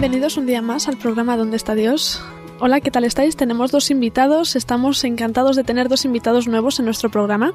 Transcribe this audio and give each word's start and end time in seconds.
Bienvenidos 0.00 0.36
un 0.36 0.46
día 0.46 0.62
más 0.62 0.86
al 0.86 0.96
programa 0.96 1.36
¿Dónde 1.36 1.56
está 1.56 1.74
Dios? 1.74 2.22
Hola, 2.60 2.80
¿qué 2.80 2.92
tal 2.92 3.02
estáis? 3.02 3.34
Tenemos 3.34 3.72
dos 3.72 3.90
invitados, 3.90 4.54
estamos 4.54 5.02
encantados 5.02 5.56
de 5.56 5.64
tener 5.64 5.88
dos 5.88 6.04
invitados 6.04 6.46
nuevos 6.46 6.78
en 6.78 6.84
nuestro 6.84 7.10
programa. 7.10 7.52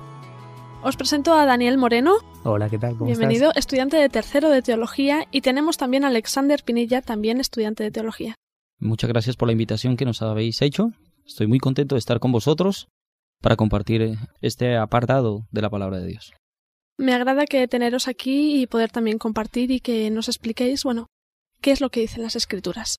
Os 0.84 0.98
presento 0.98 1.34
a 1.36 1.46
Daniel 1.46 1.78
Moreno. 1.78 2.16
Hola, 2.44 2.70
¿qué 2.70 2.78
tal? 2.78 2.98
¿Cómo 2.98 3.06
Bienvenido, 3.06 3.48
estás? 3.48 3.62
estudiante 3.62 3.96
de 3.96 4.10
tercero 4.10 4.50
de 4.50 4.62
teología, 4.62 5.26
y 5.32 5.40
tenemos 5.40 5.78
también 5.78 6.04
a 6.04 6.10
Alexander 6.10 6.62
Pinilla, 6.66 7.02
también 7.02 7.40
estudiante 7.40 7.82
de 7.82 7.92
teología. 7.92 8.36
Muchas 8.78 9.10
gracias 9.10 9.38
por 9.38 9.48
la 9.48 9.54
invitación 9.54 9.96
que 9.96 10.04
nos 10.04 10.22
habéis 10.22 10.62
hecho. 10.62 10.92
Estoy 11.26 11.48
muy 11.48 11.60
contento 11.60 11.96
de 11.96 12.00
estar 12.00 12.20
con 12.20 12.34
vosotros 12.34 12.90
para 13.42 13.56
compartir 13.56 14.18
este 14.42 14.76
apartado 14.76 15.48
de 15.52 15.62
la 15.62 15.70
palabra 15.70 16.00
de 16.00 16.08
Dios. 16.08 16.34
Me 16.98 17.14
agrada 17.14 17.46
que 17.46 17.70
teneros 17.70 18.10
aquí 18.10 18.62
y 18.62 18.68
poder 18.68 18.92
también 18.92 19.18
compartir 19.18 19.72
y 19.72 19.80
que 19.80 20.12
nos 20.12 20.28
expliquéis, 20.28 20.84
bueno, 20.84 21.08
qué 21.64 21.72
es 21.72 21.82
lo 21.82 21.90
que 21.90 22.02
dicen 22.02 22.22
las 22.22 22.36
escrituras. 22.36 22.98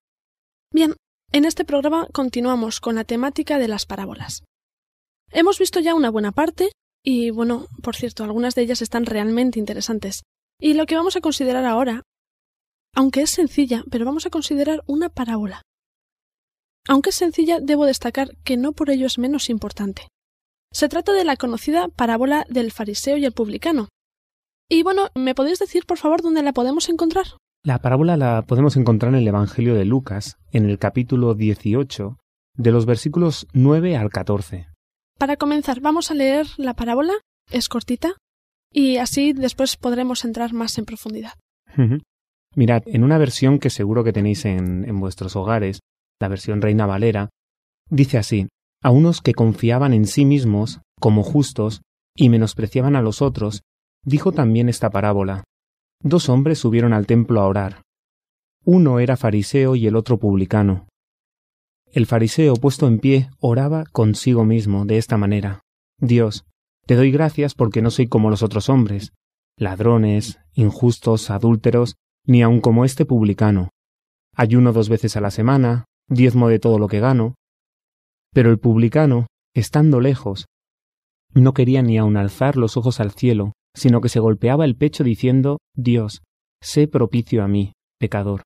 Bien, 0.72 0.96
en 1.30 1.44
este 1.44 1.64
programa 1.64 2.08
continuamos 2.12 2.80
con 2.80 2.96
la 2.96 3.04
temática 3.04 3.58
de 3.58 3.68
las 3.68 3.84
parábolas. 3.84 4.42
Hemos 5.30 5.58
visto 5.58 5.80
ya 5.80 5.94
una 5.94 6.10
buena 6.10 6.32
parte 6.32 6.72
y, 7.04 7.30
bueno, 7.30 7.66
por 7.82 7.94
cierto, 7.94 8.24
algunas 8.24 8.54
de 8.54 8.62
ellas 8.62 8.80
están 8.80 9.04
realmente 9.04 9.58
interesantes. 9.58 10.22
Y 10.58 10.74
lo 10.74 10.86
que 10.86 10.96
vamos 10.96 11.14
a 11.14 11.20
considerar 11.20 11.66
ahora, 11.66 12.02
aunque 12.94 13.20
es 13.20 13.30
sencilla, 13.30 13.84
pero 13.90 14.06
vamos 14.06 14.24
a 14.24 14.30
considerar 14.30 14.82
una 14.86 15.10
parábola. 15.10 15.60
Aunque 16.88 17.10
es 17.10 17.16
sencilla, 17.16 17.58
debo 17.60 17.84
destacar 17.84 18.34
que 18.44 18.56
no 18.56 18.72
por 18.72 18.88
ello 18.88 19.06
es 19.06 19.18
menos 19.18 19.50
importante. 19.50 20.08
Se 20.72 20.88
trata 20.88 21.12
de 21.12 21.24
la 21.24 21.36
conocida 21.36 21.88
parábola 21.88 22.46
del 22.48 22.72
fariseo 22.72 23.18
y 23.18 23.26
el 23.26 23.32
publicano. 23.32 23.88
Y 24.70 24.82
bueno, 24.82 25.08
¿me 25.14 25.34
podéis 25.34 25.58
decir 25.58 25.84
por 25.84 25.98
favor 25.98 26.22
dónde 26.22 26.42
la 26.42 26.54
podemos 26.54 26.88
encontrar? 26.88 27.26
La 27.66 27.78
parábola 27.78 28.18
la 28.18 28.42
podemos 28.42 28.76
encontrar 28.76 29.14
en 29.14 29.20
el 29.20 29.26
Evangelio 29.26 29.74
de 29.74 29.86
Lucas, 29.86 30.36
en 30.52 30.68
el 30.68 30.78
capítulo 30.78 31.34
18, 31.34 32.18
de 32.58 32.70
los 32.70 32.84
versículos 32.84 33.46
9 33.54 33.96
al 33.96 34.10
14. 34.10 34.68
Para 35.18 35.38
comenzar, 35.38 35.80
vamos 35.80 36.10
a 36.10 36.14
leer 36.14 36.46
la 36.58 36.74
parábola, 36.74 37.14
es 37.50 37.70
cortita, 37.70 38.16
y 38.70 38.98
así 38.98 39.32
después 39.32 39.78
podremos 39.78 40.26
entrar 40.26 40.52
más 40.52 40.76
en 40.76 40.84
profundidad. 40.84 41.32
Mirad, 42.54 42.82
en 42.84 43.02
una 43.02 43.16
versión 43.16 43.58
que 43.58 43.70
seguro 43.70 44.04
que 44.04 44.12
tenéis 44.12 44.44
en, 44.44 44.86
en 44.86 45.00
vuestros 45.00 45.34
hogares, 45.34 45.80
la 46.20 46.28
versión 46.28 46.60
Reina 46.60 46.84
Valera, 46.84 47.30
dice 47.88 48.18
así, 48.18 48.46
a 48.82 48.90
unos 48.90 49.22
que 49.22 49.32
confiaban 49.32 49.94
en 49.94 50.04
sí 50.04 50.26
mismos 50.26 50.82
como 51.00 51.22
justos 51.22 51.80
y 52.14 52.28
menospreciaban 52.28 52.94
a 52.94 53.00
los 53.00 53.22
otros, 53.22 53.62
dijo 54.04 54.32
también 54.32 54.69
esta 54.69 54.91
parábola. 54.91 55.44
Dos 56.06 56.28
hombres 56.28 56.59
subieron 56.59 56.92
al 56.92 57.06
templo 57.06 57.41
a 57.41 57.47
orar. 57.47 57.81
Uno 58.62 58.98
era 58.98 59.16
fariseo 59.16 59.75
y 59.75 59.87
el 59.87 59.97
otro 59.97 60.19
publicano. 60.19 60.87
El 61.92 62.04
fariseo, 62.04 62.56
puesto 62.56 62.87
en 62.87 62.98
pie, 62.98 63.31
oraba 63.41 63.84
consigo 63.91 64.44
mismo 64.44 64.84
de 64.84 64.98
esta 64.98 65.16
manera. 65.16 65.62
Dios, 65.98 66.44
te 66.84 66.94
doy 66.94 67.10
gracias 67.10 67.54
porque 67.54 67.81
no 67.81 67.91
soy 67.91 68.06
como 68.06 68.28
los 68.28 68.42
otros 68.42 68.69
hombres, 68.69 69.15
ladrones, 69.56 70.41
injustos, 70.53 71.31
adúlteros, 71.31 71.97
ni 72.26 72.42
aun 72.42 72.60
como 72.60 72.84
este 72.84 73.06
publicano. 73.06 73.71
Ayuno 74.36 74.75
dos 74.75 74.91
veces 74.91 75.16
a 75.16 75.22
la 75.22 75.31
semana, 75.31 75.86
diezmo 76.06 76.48
de 76.48 76.59
todo 76.59 76.78
lo 76.78 76.86
que 76.86 77.00
gano. 77.00 77.34
Pero 78.34 78.50
el 78.50 78.59
publicano, 78.59 79.26
estando 79.54 80.00
lejos, 80.00 80.44
no 81.32 81.54
quería 81.54 81.81
ni 81.81 81.97
aun 81.97 82.19
alzar 82.19 82.56
los 82.56 82.76
ojos 82.76 83.00
al 83.00 83.12
cielo, 83.12 83.54
sino 83.74 84.00
que 84.00 84.08
se 84.08 84.20
golpeaba 84.20 84.64
el 84.64 84.76
pecho 84.76 85.04
diciendo, 85.04 85.58
Dios, 85.74 86.22
sé 86.62 86.88
propicio 86.88 87.42
a 87.42 87.48
mí, 87.48 87.72
pecador. 87.98 88.42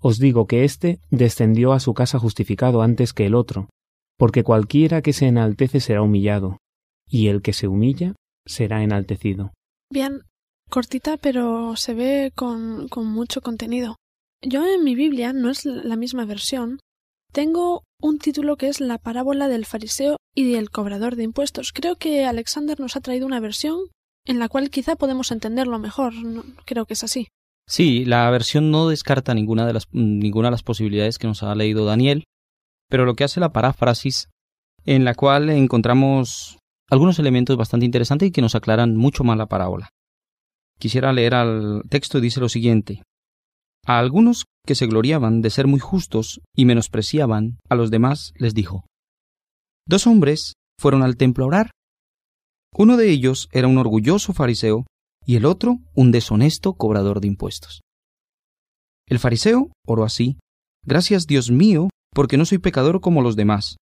Os 0.00 0.18
digo 0.18 0.46
que 0.46 0.64
éste 0.64 1.00
descendió 1.10 1.72
a 1.72 1.80
su 1.80 1.94
casa 1.94 2.18
justificado 2.18 2.82
antes 2.82 3.12
que 3.12 3.26
el 3.26 3.34
otro, 3.34 3.68
porque 4.16 4.44
cualquiera 4.44 5.02
que 5.02 5.12
se 5.12 5.26
enaltece 5.26 5.80
será 5.80 6.02
humillado, 6.02 6.58
y 7.08 7.28
el 7.28 7.42
que 7.42 7.52
se 7.52 7.66
humilla 7.66 8.14
será 8.46 8.82
enaltecido. 8.82 9.52
Bien, 9.90 10.22
cortita, 10.70 11.16
pero 11.16 11.74
se 11.76 11.94
ve 11.94 12.32
con, 12.34 12.88
con 12.88 13.06
mucho 13.06 13.40
contenido. 13.40 13.96
Yo 14.42 14.64
en 14.66 14.84
mi 14.84 14.94
Biblia, 14.94 15.32
no 15.32 15.50
es 15.50 15.64
la 15.64 15.96
misma 15.96 16.24
versión, 16.24 16.78
tengo 17.32 17.82
un 18.00 18.18
título 18.18 18.56
que 18.56 18.68
es 18.68 18.80
La 18.80 18.98
parábola 18.98 19.48
del 19.48 19.66
fariseo 19.66 20.16
y 20.34 20.52
del 20.52 20.70
cobrador 20.70 21.16
de 21.16 21.24
impuestos. 21.24 21.72
Creo 21.72 21.96
que 21.96 22.24
Alexander 22.24 22.78
nos 22.78 22.96
ha 22.96 23.00
traído 23.00 23.26
una 23.26 23.40
versión 23.40 23.78
en 24.28 24.38
la 24.38 24.48
cual 24.48 24.70
quizá 24.70 24.94
podemos 24.94 25.32
entenderlo 25.32 25.78
mejor. 25.78 26.14
No- 26.14 26.44
creo 26.64 26.86
que 26.86 26.94
es 26.94 27.02
así. 27.02 27.26
Sí, 27.66 28.04
la 28.04 28.30
versión 28.30 28.70
no 28.70 28.88
descarta 28.88 29.34
ninguna 29.34 29.66
de 29.66 29.72
las, 29.74 29.84
ninguna 29.92 30.48
de 30.48 30.52
las 30.52 30.62
posibilidades 30.62 31.18
que 31.18 31.26
nos 31.26 31.42
ha 31.42 31.54
leído 31.54 31.84
Daniel, 31.84 32.24
pero 32.88 33.04
lo 33.04 33.14
que 33.14 33.24
hace 33.24 33.40
la 33.40 33.52
paráfrasis, 33.52 34.28
en 34.86 35.04
la 35.04 35.14
cual 35.14 35.50
encontramos 35.50 36.58
algunos 36.90 37.18
elementos 37.18 37.56
bastante 37.58 37.84
interesantes 37.84 38.28
y 38.28 38.32
que 38.32 38.40
nos 38.40 38.54
aclaran 38.54 38.96
mucho 38.96 39.22
más 39.24 39.36
la 39.36 39.46
parábola. 39.46 39.90
Quisiera 40.78 41.12
leer 41.12 41.34
al 41.34 41.82
texto 41.90 42.18
y 42.18 42.20
dice 42.22 42.40
lo 42.40 42.48
siguiente. 42.48 43.02
A 43.84 43.98
algunos 43.98 44.44
que 44.66 44.74
se 44.74 44.86
gloriaban 44.86 45.42
de 45.42 45.50
ser 45.50 45.66
muy 45.66 45.80
justos 45.80 46.40
y 46.54 46.64
menospreciaban 46.64 47.58
a 47.68 47.74
los 47.74 47.90
demás 47.90 48.32
les 48.36 48.54
dijo. 48.54 48.84
Dos 49.86 50.06
hombres 50.06 50.54
fueron 50.78 51.02
al 51.02 51.16
templo 51.16 51.44
a 51.44 51.48
orar. 51.48 51.70
Uno 52.74 52.96
de 52.96 53.10
ellos 53.10 53.48
era 53.52 53.68
un 53.68 53.78
orgulloso 53.78 54.32
fariseo 54.32 54.86
y 55.24 55.36
el 55.36 55.44
otro 55.44 55.78
un 55.94 56.10
deshonesto 56.10 56.74
cobrador 56.74 57.20
de 57.20 57.28
impuestos. 57.28 57.80
El 59.06 59.18
fariseo 59.18 59.72
oró 59.86 60.04
así, 60.04 60.38
Gracias 60.84 61.26
Dios 61.26 61.50
mío, 61.50 61.90
porque 62.14 62.38
no 62.38 62.46
soy 62.46 62.58
pecador 62.58 63.00
como 63.00 63.20
los 63.20 63.36
demás, 63.36 63.76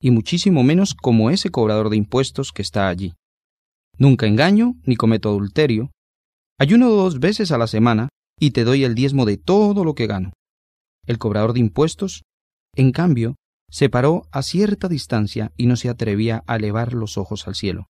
y 0.00 0.10
muchísimo 0.10 0.62
menos 0.62 0.94
como 0.94 1.30
ese 1.30 1.50
cobrador 1.50 1.90
de 1.90 1.96
impuestos 1.96 2.50
que 2.50 2.62
está 2.62 2.88
allí. 2.88 3.12
Nunca 3.98 4.26
engaño 4.26 4.74
ni 4.84 4.96
cometo 4.96 5.28
adulterio. 5.28 5.90
Ayuno 6.58 6.88
dos 6.88 7.18
veces 7.18 7.52
a 7.52 7.58
la 7.58 7.66
semana 7.66 8.08
y 8.38 8.52
te 8.52 8.64
doy 8.64 8.84
el 8.84 8.94
diezmo 8.94 9.24
de 9.26 9.36
todo 9.36 9.84
lo 9.84 9.94
que 9.94 10.06
gano. 10.06 10.32
El 11.06 11.18
cobrador 11.18 11.52
de 11.52 11.60
impuestos, 11.60 12.22
en 12.74 12.92
cambio, 12.92 13.36
se 13.70 13.88
paró 13.88 14.28
a 14.32 14.42
cierta 14.42 14.88
distancia 14.88 15.52
y 15.56 15.66
no 15.66 15.76
se 15.76 15.88
atrevía 15.88 16.42
a 16.46 16.56
elevar 16.56 16.92
los 16.92 17.18
ojos 17.18 17.46
al 17.48 17.54
cielo. 17.54 17.86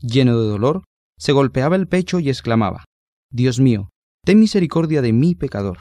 Lleno 0.00 0.40
de 0.40 0.48
dolor, 0.48 0.84
se 1.18 1.32
golpeaba 1.32 1.76
el 1.76 1.88
pecho 1.88 2.20
y 2.20 2.28
exclamaba, 2.28 2.84
Dios 3.30 3.60
mío, 3.60 3.88
ten 4.24 4.38
misericordia 4.38 5.02
de 5.02 5.12
mí 5.12 5.34
pecador. 5.34 5.78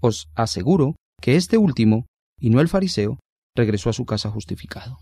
Os 0.00 0.28
aseguro 0.34 0.94
que 1.20 1.36
este 1.36 1.58
último, 1.58 2.06
y 2.40 2.50
no 2.50 2.60
el 2.60 2.68
fariseo, 2.68 3.18
regresó 3.56 3.90
a 3.90 3.92
su 3.92 4.06
casa 4.06 4.30
justificado. 4.30 5.00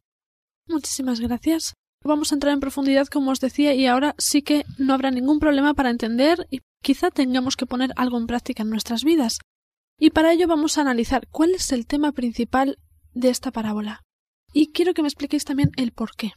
Muchísimas 0.66 1.20
gracias. 1.20 1.74
Vamos 2.04 2.30
a 2.30 2.36
entrar 2.36 2.52
en 2.52 2.60
profundidad, 2.60 3.06
como 3.08 3.30
os 3.30 3.40
decía, 3.40 3.74
y 3.74 3.86
ahora 3.86 4.14
sí 4.18 4.42
que 4.42 4.64
no 4.78 4.94
habrá 4.94 5.10
ningún 5.10 5.38
problema 5.38 5.74
para 5.74 5.90
entender 5.90 6.46
y 6.50 6.60
quizá 6.82 7.10
tengamos 7.10 7.56
que 7.56 7.66
poner 7.66 7.90
algo 7.96 8.16
en 8.18 8.26
práctica 8.26 8.62
en 8.62 8.70
nuestras 8.70 9.04
vidas. 9.04 9.38
Y 9.98 10.10
para 10.10 10.32
ello 10.32 10.46
vamos 10.46 10.78
a 10.78 10.82
analizar 10.82 11.26
cuál 11.30 11.54
es 11.54 11.72
el 11.72 11.86
tema 11.86 12.12
principal 12.12 12.78
de 13.12 13.30
esta 13.30 13.50
parábola. 13.50 14.02
Y 14.52 14.72
quiero 14.72 14.94
que 14.94 15.02
me 15.02 15.08
expliquéis 15.08 15.44
también 15.44 15.72
el 15.76 15.92
por 15.92 16.14
qué. 16.16 16.32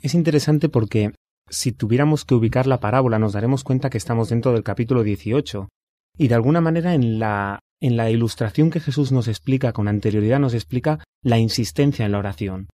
Es 0.00 0.14
interesante 0.14 0.68
porque 0.68 1.12
si 1.50 1.72
tuviéramos 1.72 2.24
que 2.24 2.34
ubicar 2.34 2.66
la 2.66 2.80
parábola 2.80 3.18
nos 3.18 3.32
daremos 3.32 3.64
cuenta 3.64 3.90
que 3.90 3.98
estamos 3.98 4.28
dentro 4.28 4.52
del 4.52 4.62
capítulo 4.62 5.02
18 5.02 5.68
y 6.16 6.28
de 6.28 6.34
alguna 6.34 6.60
manera 6.60 6.94
en 6.94 7.18
la 7.18 7.60
en 7.80 7.96
la 7.96 8.10
ilustración 8.10 8.70
que 8.70 8.80
Jesús 8.80 9.12
nos 9.12 9.28
explica 9.28 9.72
con 9.72 9.88
anterioridad 9.88 10.40
nos 10.40 10.54
explica 10.54 11.04
la 11.22 11.38
insistencia 11.38 12.04
en 12.04 12.12
la 12.12 12.18
oración. 12.18 12.68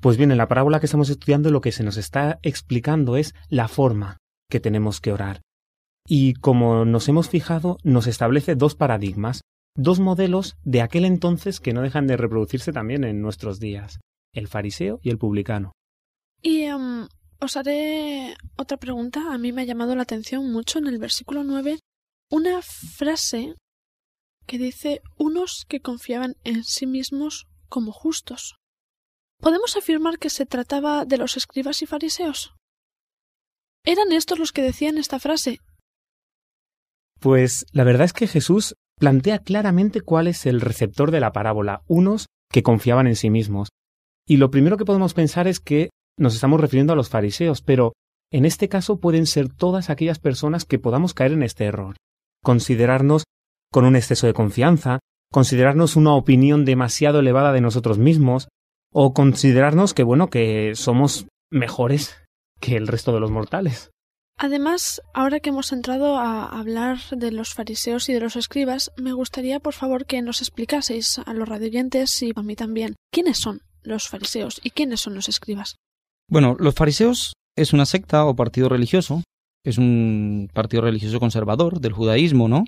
Pues 0.00 0.16
bien, 0.16 0.30
en 0.30 0.38
la 0.38 0.48
parábola 0.48 0.80
que 0.80 0.86
estamos 0.86 1.10
estudiando 1.10 1.50
lo 1.50 1.60
que 1.60 1.72
se 1.72 1.84
nos 1.84 1.96
está 1.96 2.38
explicando 2.42 3.16
es 3.16 3.34
la 3.48 3.68
forma 3.68 4.18
que 4.48 4.60
tenemos 4.60 5.00
que 5.00 5.12
orar. 5.12 5.42
Y 6.06 6.34
como 6.34 6.84
nos 6.84 7.08
hemos 7.08 7.28
fijado, 7.28 7.78
nos 7.82 8.06
establece 8.06 8.54
dos 8.54 8.74
paradigmas, 8.74 9.42
dos 9.76 10.00
modelos 10.00 10.56
de 10.64 10.80
aquel 10.80 11.04
entonces 11.04 11.60
que 11.60 11.74
no 11.74 11.82
dejan 11.82 12.06
de 12.06 12.16
reproducirse 12.16 12.72
también 12.72 13.04
en 13.04 13.20
nuestros 13.20 13.60
días, 13.60 14.00
el 14.32 14.48
fariseo 14.48 15.00
y 15.02 15.10
el 15.10 15.18
publicano. 15.18 15.72
Y 16.42 16.62
em, 16.62 17.08
os 17.40 17.56
haré 17.56 18.36
otra 18.56 18.76
pregunta. 18.76 19.32
A 19.32 19.38
mí 19.38 19.52
me 19.52 19.62
ha 19.62 19.64
llamado 19.64 19.94
la 19.96 20.02
atención 20.02 20.50
mucho 20.50 20.78
en 20.78 20.86
el 20.86 20.98
versículo 20.98 21.44
9 21.44 21.78
una 22.30 22.60
frase 22.62 23.54
que 24.46 24.58
dice 24.58 25.02
unos 25.16 25.64
que 25.68 25.80
confiaban 25.80 26.36
en 26.44 26.64
sí 26.64 26.86
mismos 26.86 27.46
como 27.68 27.92
justos. 27.92 28.56
¿Podemos 29.40 29.76
afirmar 29.76 30.18
que 30.18 30.30
se 30.30 30.46
trataba 30.46 31.04
de 31.04 31.18
los 31.18 31.36
escribas 31.36 31.82
y 31.82 31.86
fariseos? 31.86 32.54
¿Eran 33.84 34.12
estos 34.12 34.38
los 34.38 34.52
que 34.52 34.62
decían 34.62 34.98
esta 34.98 35.20
frase? 35.20 35.60
Pues 37.20 37.66
la 37.72 37.84
verdad 37.84 38.04
es 38.04 38.12
que 38.12 38.26
Jesús 38.26 38.74
plantea 38.98 39.38
claramente 39.38 40.00
cuál 40.00 40.26
es 40.26 40.46
el 40.46 40.60
receptor 40.60 41.10
de 41.10 41.20
la 41.20 41.32
parábola, 41.32 41.82
unos 41.86 42.26
que 42.50 42.62
confiaban 42.62 43.06
en 43.06 43.16
sí 43.16 43.30
mismos. 43.30 43.68
Y 44.26 44.36
lo 44.38 44.50
primero 44.50 44.76
que 44.76 44.84
podemos 44.84 45.14
pensar 45.14 45.46
es 45.46 45.60
que 45.60 45.90
nos 46.18 46.34
estamos 46.34 46.60
refiriendo 46.60 46.92
a 46.92 46.96
los 46.96 47.08
fariseos, 47.08 47.62
pero 47.62 47.92
en 48.30 48.44
este 48.44 48.68
caso 48.68 49.00
pueden 49.00 49.26
ser 49.26 49.48
todas 49.48 49.90
aquellas 49.90 50.18
personas 50.18 50.64
que 50.64 50.78
podamos 50.78 51.14
caer 51.14 51.32
en 51.32 51.42
este 51.42 51.64
error. 51.64 51.96
Considerarnos 52.42 53.24
con 53.72 53.84
un 53.84 53.96
exceso 53.96 54.26
de 54.26 54.34
confianza, 54.34 54.98
considerarnos 55.32 55.96
una 55.96 56.14
opinión 56.14 56.64
demasiado 56.64 57.20
elevada 57.20 57.52
de 57.52 57.60
nosotros 57.60 57.98
mismos, 57.98 58.48
o 58.92 59.12
considerarnos 59.12 59.94
que, 59.94 60.02
bueno, 60.02 60.28
que 60.30 60.72
somos 60.74 61.26
mejores 61.50 62.16
que 62.60 62.76
el 62.76 62.86
resto 62.86 63.12
de 63.12 63.20
los 63.20 63.30
mortales. 63.30 63.90
Además, 64.40 65.02
ahora 65.14 65.40
que 65.40 65.50
hemos 65.50 65.72
entrado 65.72 66.16
a 66.16 66.46
hablar 66.46 66.98
de 67.10 67.32
los 67.32 67.54
fariseos 67.54 68.08
y 68.08 68.12
de 68.12 68.20
los 68.20 68.36
escribas, 68.36 68.92
me 68.96 69.12
gustaría, 69.12 69.58
por 69.58 69.74
favor, 69.74 70.06
que 70.06 70.22
nos 70.22 70.40
explicaseis 70.40 71.18
a 71.18 71.34
los 71.34 71.48
radioyentes 71.48 72.22
y 72.22 72.32
a 72.34 72.42
mí 72.42 72.54
también, 72.54 72.94
quiénes 73.12 73.38
son 73.38 73.62
los 73.82 74.08
fariseos 74.08 74.60
y 74.62 74.70
quiénes 74.70 75.00
son 75.00 75.14
los 75.14 75.28
escribas. 75.28 75.76
Bueno, 76.30 76.56
los 76.58 76.74
fariseos 76.74 77.32
es 77.56 77.72
una 77.72 77.86
secta 77.86 78.26
o 78.26 78.36
partido 78.36 78.68
religioso, 78.68 79.22
es 79.64 79.78
un 79.78 80.50
partido 80.52 80.82
religioso 80.82 81.20
conservador 81.20 81.80
del 81.80 81.92
judaísmo, 81.92 82.48
¿no? 82.48 82.64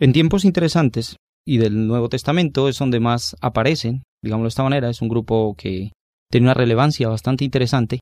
En 0.00 0.12
tiempos 0.12 0.44
interesantes 0.44 1.16
y 1.46 1.58
del 1.58 1.86
Nuevo 1.86 2.08
Testamento 2.08 2.68
es 2.68 2.78
donde 2.78 2.98
más 3.00 3.36
aparecen, 3.40 4.02
digámoslo 4.22 4.46
de 4.46 4.50
esta 4.50 4.62
manera, 4.64 4.90
es 4.90 5.02
un 5.02 5.08
grupo 5.08 5.54
que 5.56 5.92
tiene 6.30 6.46
una 6.46 6.54
relevancia 6.54 7.08
bastante 7.08 7.44
interesante 7.44 8.00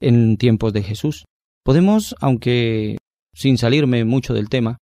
en 0.00 0.38
tiempos 0.38 0.72
de 0.72 0.82
Jesús. 0.82 1.24
Podemos, 1.62 2.14
aunque 2.20 2.96
sin 3.34 3.58
salirme 3.58 4.04
mucho 4.04 4.32
del 4.32 4.48
tema, 4.48 4.78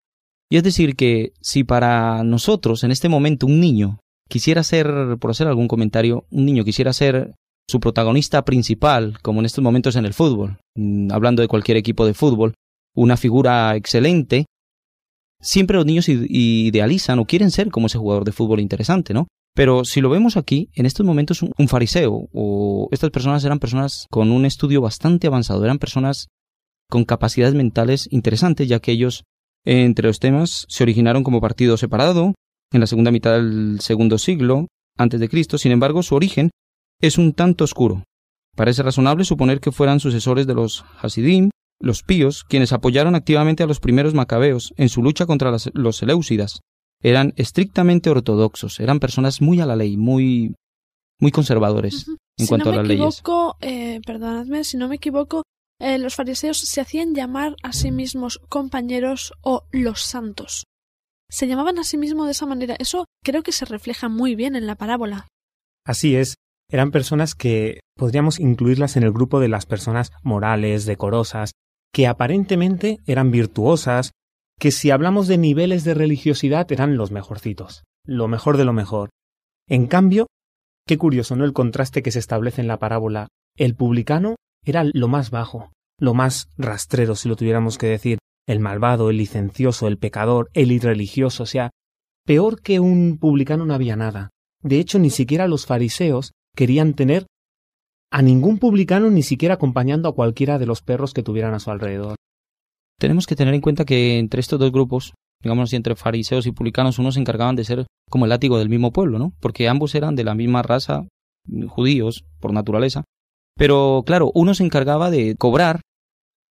y 0.49 0.57
es 0.57 0.63
decir 0.63 0.95
que 0.95 1.33
si 1.41 1.63
para 1.63 2.23
nosotros 2.23 2.83
en 2.83 2.91
este 2.91 3.09
momento 3.09 3.45
un 3.45 3.59
niño 3.59 3.99
quisiera 4.29 4.63
ser, 4.63 5.17
por 5.19 5.31
hacer 5.31 5.47
algún 5.47 5.67
comentario, 5.67 6.25
un 6.31 6.45
niño 6.45 6.63
quisiera 6.63 6.91
ser 6.91 7.35
su 7.67 7.79
protagonista 7.79 8.43
principal, 8.45 9.17
como 9.21 9.39
en 9.39 9.45
estos 9.45 9.63
momentos 9.63 9.95
en 9.95 10.05
el 10.05 10.13
fútbol, 10.13 10.57
mm, 10.75 11.11
hablando 11.11 11.41
de 11.41 11.47
cualquier 11.47 11.77
equipo 11.77 12.05
de 12.05 12.13
fútbol, 12.13 12.53
una 12.95 13.17
figura 13.17 13.75
excelente, 13.75 14.45
siempre 15.41 15.77
los 15.77 15.85
niños 15.85 16.07
idealizan 16.09 17.19
o 17.19 17.25
quieren 17.25 17.51
ser 17.51 17.69
como 17.69 17.87
ese 17.87 17.97
jugador 17.97 18.23
de 18.23 18.31
fútbol 18.31 18.59
interesante, 18.59 19.13
¿no? 19.13 19.27
Pero 19.55 19.85
si 19.85 20.01
lo 20.01 20.09
vemos 20.09 20.35
aquí, 20.35 20.69
en 20.73 20.85
estos 20.85 21.05
momentos 21.05 21.43
un 21.43 21.67
fariseo 21.67 22.27
o 22.33 22.87
estas 22.91 23.11
personas 23.11 23.43
eran 23.43 23.59
personas 23.59 24.07
con 24.09 24.31
un 24.31 24.45
estudio 24.45 24.81
bastante 24.81 25.27
avanzado, 25.27 25.63
eran 25.63 25.77
personas 25.77 26.27
con 26.89 27.05
capacidades 27.05 27.53
mentales 27.53 28.07
interesantes, 28.11 28.67
ya 28.67 28.79
que 28.79 28.91
ellos, 28.91 29.23
entre 29.65 30.07
los 30.07 30.19
temas, 30.19 30.65
se 30.69 30.83
originaron 30.83 31.23
como 31.23 31.41
partido 31.41 31.77
separado 31.77 32.33
en 32.71 32.79
la 32.79 32.87
segunda 32.87 33.11
mitad 33.11 33.33
del 33.33 33.79
segundo 33.79 34.17
siglo 34.17 34.67
antes 34.97 35.19
de 35.19 35.29
Cristo. 35.29 35.57
Sin 35.57 35.71
embargo, 35.71 36.01
su 36.01 36.15
origen 36.15 36.49
es 37.03 37.17
un 37.17 37.33
tanto 37.33 37.65
oscuro. 37.65 38.05
Parece 38.55 38.81
razonable 38.81 39.25
suponer 39.25 39.59
que 39.59 39.73
fueran 39.73 39.99
sucesores 39.99 40.47
de 40.47 40.53
los 40.53 40.85
Hasidim, 41.01 41.49
los 41.81 42.01
píos, 42.01 42.45
quienes 42.45 42.71
apoyaron 42.71 43.13
activamente 43.13 43.61
a 43.61 43.65
los 43.65 43.81
primeros 43.81 44.13
macabeos 44.13 44.73
en 44.77 44.87
su 44.87 45.03
lucha 45.03 45.25
contra 45.25 45.51
los 45.73 45.97
Seleucidas. 45.97 46.61
Eran 47.01 47.33
estrictamente 47.35 48.09
ortodoxos, 48.09 48.79
eran 48.79 49.01
personas 49.01 49.41
muy 49.41 49.59
a 49.59 49.65
la 49.65 49.75
ley, 49.75 49.97
muy, 49.97 50.55
muy 51.19 51.31
conservadores 51.31 52.05
en 52.37 52.47
cuanto 52.47 52.69
a 52.69 52.75
las 52.77 52.87
leyes. 52.87 53.21
Eh, 53.59 53.99
perdonadme, 54.05 54.63
si 54.63 54.77
no 54.77 54.87
me 54.87 54.95
equivoco, 54.95 55.43
eh, 55.81 55.97
los 55.97 56.15
fariseos 56.15 56.59
se 56.59 56.79
hacían 56.79 57.13
llamar 57.13 57.57
a 57.63 57.73
sí 57.73 57.91
mismos 57.91 58.39
compañeros 58.47 59.33
o 59.41 59.63
los 59.71 60.03
santos. 60.03 60.63
Se 61.29 61.47
llamaban 61.47 61.79
a 61.79 61.83
sí 61.83 61.97
mismos 61.97 62.27
de 62.27 62.31
esa 62.31 62.45
manera. 62.45 62.77
Eso 62.79 63.05
creo 63.25 63.43
que 63.43 63.51
se 63.51 63.65
refleja 63.65 64.07
muy 64.07 64.35
bien 64.35 64.55
en 64.55 64.67
la 64.67 64.75
parábola. 64.75 65.27
Así 65.85 66.15
es. 66.15 66.35
Eran 66.73 66.89
personas 66.89 67.35
que 67.35 67.81
podríamos 67.95 68.39
incluirlas 68.39 68.97
en 68.97 69.03
el 69.03 69.11
grupo 69.11 69.39
de 69.39 69.47
las 69.47 69.67
personas 69.67 70.11
morales, 70.23 70.87
decorosas, 70.87 71.51
que 71.93 72.07
aparentemente 72.07 72.97
eran 73.05 73.29
virtuosas, 73.29 74.09
que 74.59 74.71
si 74.71 74.89
hablamos 74.89 75.27
de 75.27 75.37
niveles 75.37 75.83
de 75.83 75.93
religiosidad 75.93 76.71
eran 76.71 76.97
los 76.97 77.11
mejorcitos, 77.11 77.83
lo 78.07 78.27
mejor 78.27 78.57
de 78.57 78.65
lo 78.65 78.73
mejor. 78.73 79.11
En 79.69 79.85
cambio, 79.85 80.25
qué 80.87 80.97
curioso, 80.97 81.35
¿no? 81.35 81.45
El 81.45 81.53
contraste 81.53 82.01
que 82.01 82.09
se 82.09 82.17
establece 82.17 82.59
en 82.61 82.67
la 82.67 82.79
parábola. 82.79 83.27
El 83.55 83.75
publicano 83.75 84.35
era 84.65 84.83
lo 84.83 85.07
más 85.07 85.29
bajo, 85.29 85.71
lo 85.99 86.15
más 86.15 86.47
rastrero, 86.57 87.13
si 87.13 87.29
lo 87.29 87.35
tuviéramos 87.35 87.77
que 87.77 87.85
decir, 87.85 88.17
el 88.47 88.59
malvado, 88.59 89.11
el 89.11 89.17
licencioso, 89.17 89.87
el 89.87 89.99
pecador, 89.99 90.49
el 90.53 90.71
irreligioso, 90.71 91.43
o 91.43 91.45
sea, 91.45 91.69
peor 92.25 92.63
que 92.63 92.79
un 92.79 93.19
publicano 93.19 93.63
no 93.63 93.75
había 93.75 93.95
nada. 93.95 94.31
De 94.63 94.79
hecho, 94.79 94.97
ni 94.97 95.11
siquiera 95.11 95.47
los 95.47 95.67
fariseos 95.67 96.31
querían 96.55 96.93
tener 96.93 97.25
a 98.11 98.21
ningún 98.21 98.59
publicano 98.59 99.09
ni 99.09 99.23
siquiera 99.23 99.55
acompañando 99.55 100.07
a 100.07 100.15
cualquiera 100.15 100.59
de 100.59 100.65
los 100.65 100.81
perros 100.81 101.13
que 101.13 101.23
tuvieran 101.23 101.53
a 101.53 101.59
su 101.59 101.71
alrededor. 101.71 102.15
Tenemos 102.99 103.25
que 103.25 103.35
tener 103.35 103.53
en 103.53 103.61
cuenta 103.61 103.85
que 103.85 104.19
entre 104.19 104.39
estos 104.39 104.59
dos 104.59 104.71
grupos, 104.71 105.13
digamos 105.41 105.73
entre 105.73 105.95
fariseos 105.95 106.45
y 106.45 106.51
publicanos, 106.51 106.99
unos 106.99 107.15
se 107.15 107.19
encargaban 107.19 107.55
de 107.55 107.63
ser 107.63 107.87
como 108.09 108.25
el 108.25 108.29
látigo 108.29 108.59
del 108.59 108.69
mismo 108.69 108.91
pueblo, 108.91 109.17
¿no? 109.17 109.33
Porque 109.39 109.67
ambos 109.67 109.95
eran 109.95 110.15
de 110.15 110.23
la 110.23 110.35
misma 110.35 110.61
raza, 110.61 111.07
judíos, 111.67 112.23
por 112.39 112.53
naturaleza, 112.53 113.03
pero 113.57 114.03
claro, 114.05 114.31
uno 114.33 114.53
se 114.53 114.63
encargaba 114.63 115.09
de 115.09 115.35
cobrar 115.35 115.81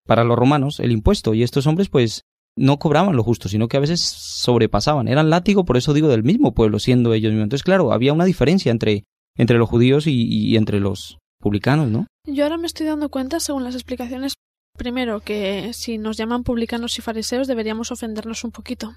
para 0.05 0.23
los 0.23 0.37
romanos 0.37 0.79
el 0.79 0.91
impuesto 0.91 1.33
y 1.33 1.43
estos 1.43 1.67
hombres 1.67 1.89
pues 1.89 2.23
no 2.57 2.79
cobraban 2.79 3.15
lo 3.15 3.23
justo, 3.23 3.47
sino 3.47 3.67
que 3.67 3.77
a 3.77 3.81
veces 3.81 4.01
sobrepasaban. 4.01 5.07
Eran 5.07 5.29
látigo, 5.29 5.63
por 5.63 5.77
eso 5.77 5.93
digo, 5.93 6.09
del 6.09 6.23
mismo 6.23 6.53
pueblo, 6.53 6.79
siendo 6.79 7.13
ellos 7.13 7.31
mismos. 7.31 7.45
Entonces, 7.45 7.63
claro, 7.63 7.93
había 7.93 8.13
una 8.13 8.25
diferencia 8.25 8.71
entre, 8.71 9.05
entre 9.41 9.57
los 9.57 9.67
judíos 9.67 10.05
y, 10.05 10.55
entre 10.55 10.79
los 10.79 11.17
publicanos, 11.39 11.89
¿no? 11.89 12.05
Yo 12.27 12.43
ahora 12.43 12.57
me 12.57 12.67
estoy 12.67 12.85
dando 12.85 13.09
cuenta, 13.09 13.39
según 13.39 13.63
las 13.63 13.73
explicaciones, 13.73 14.35
primero, 14.77 15.21
que 15.21 15.73
si 15.73 15.97
nos 15.97 16.15
llaman 16.15 16.43
publicanos 16.43 16.99
y 16.99 17.01
fariseos 17.01 17.47
deberíamos 17.47 17.91
ofendernos 17.91 18.43
un 18.43 18.51
poquito. 18.51 18.95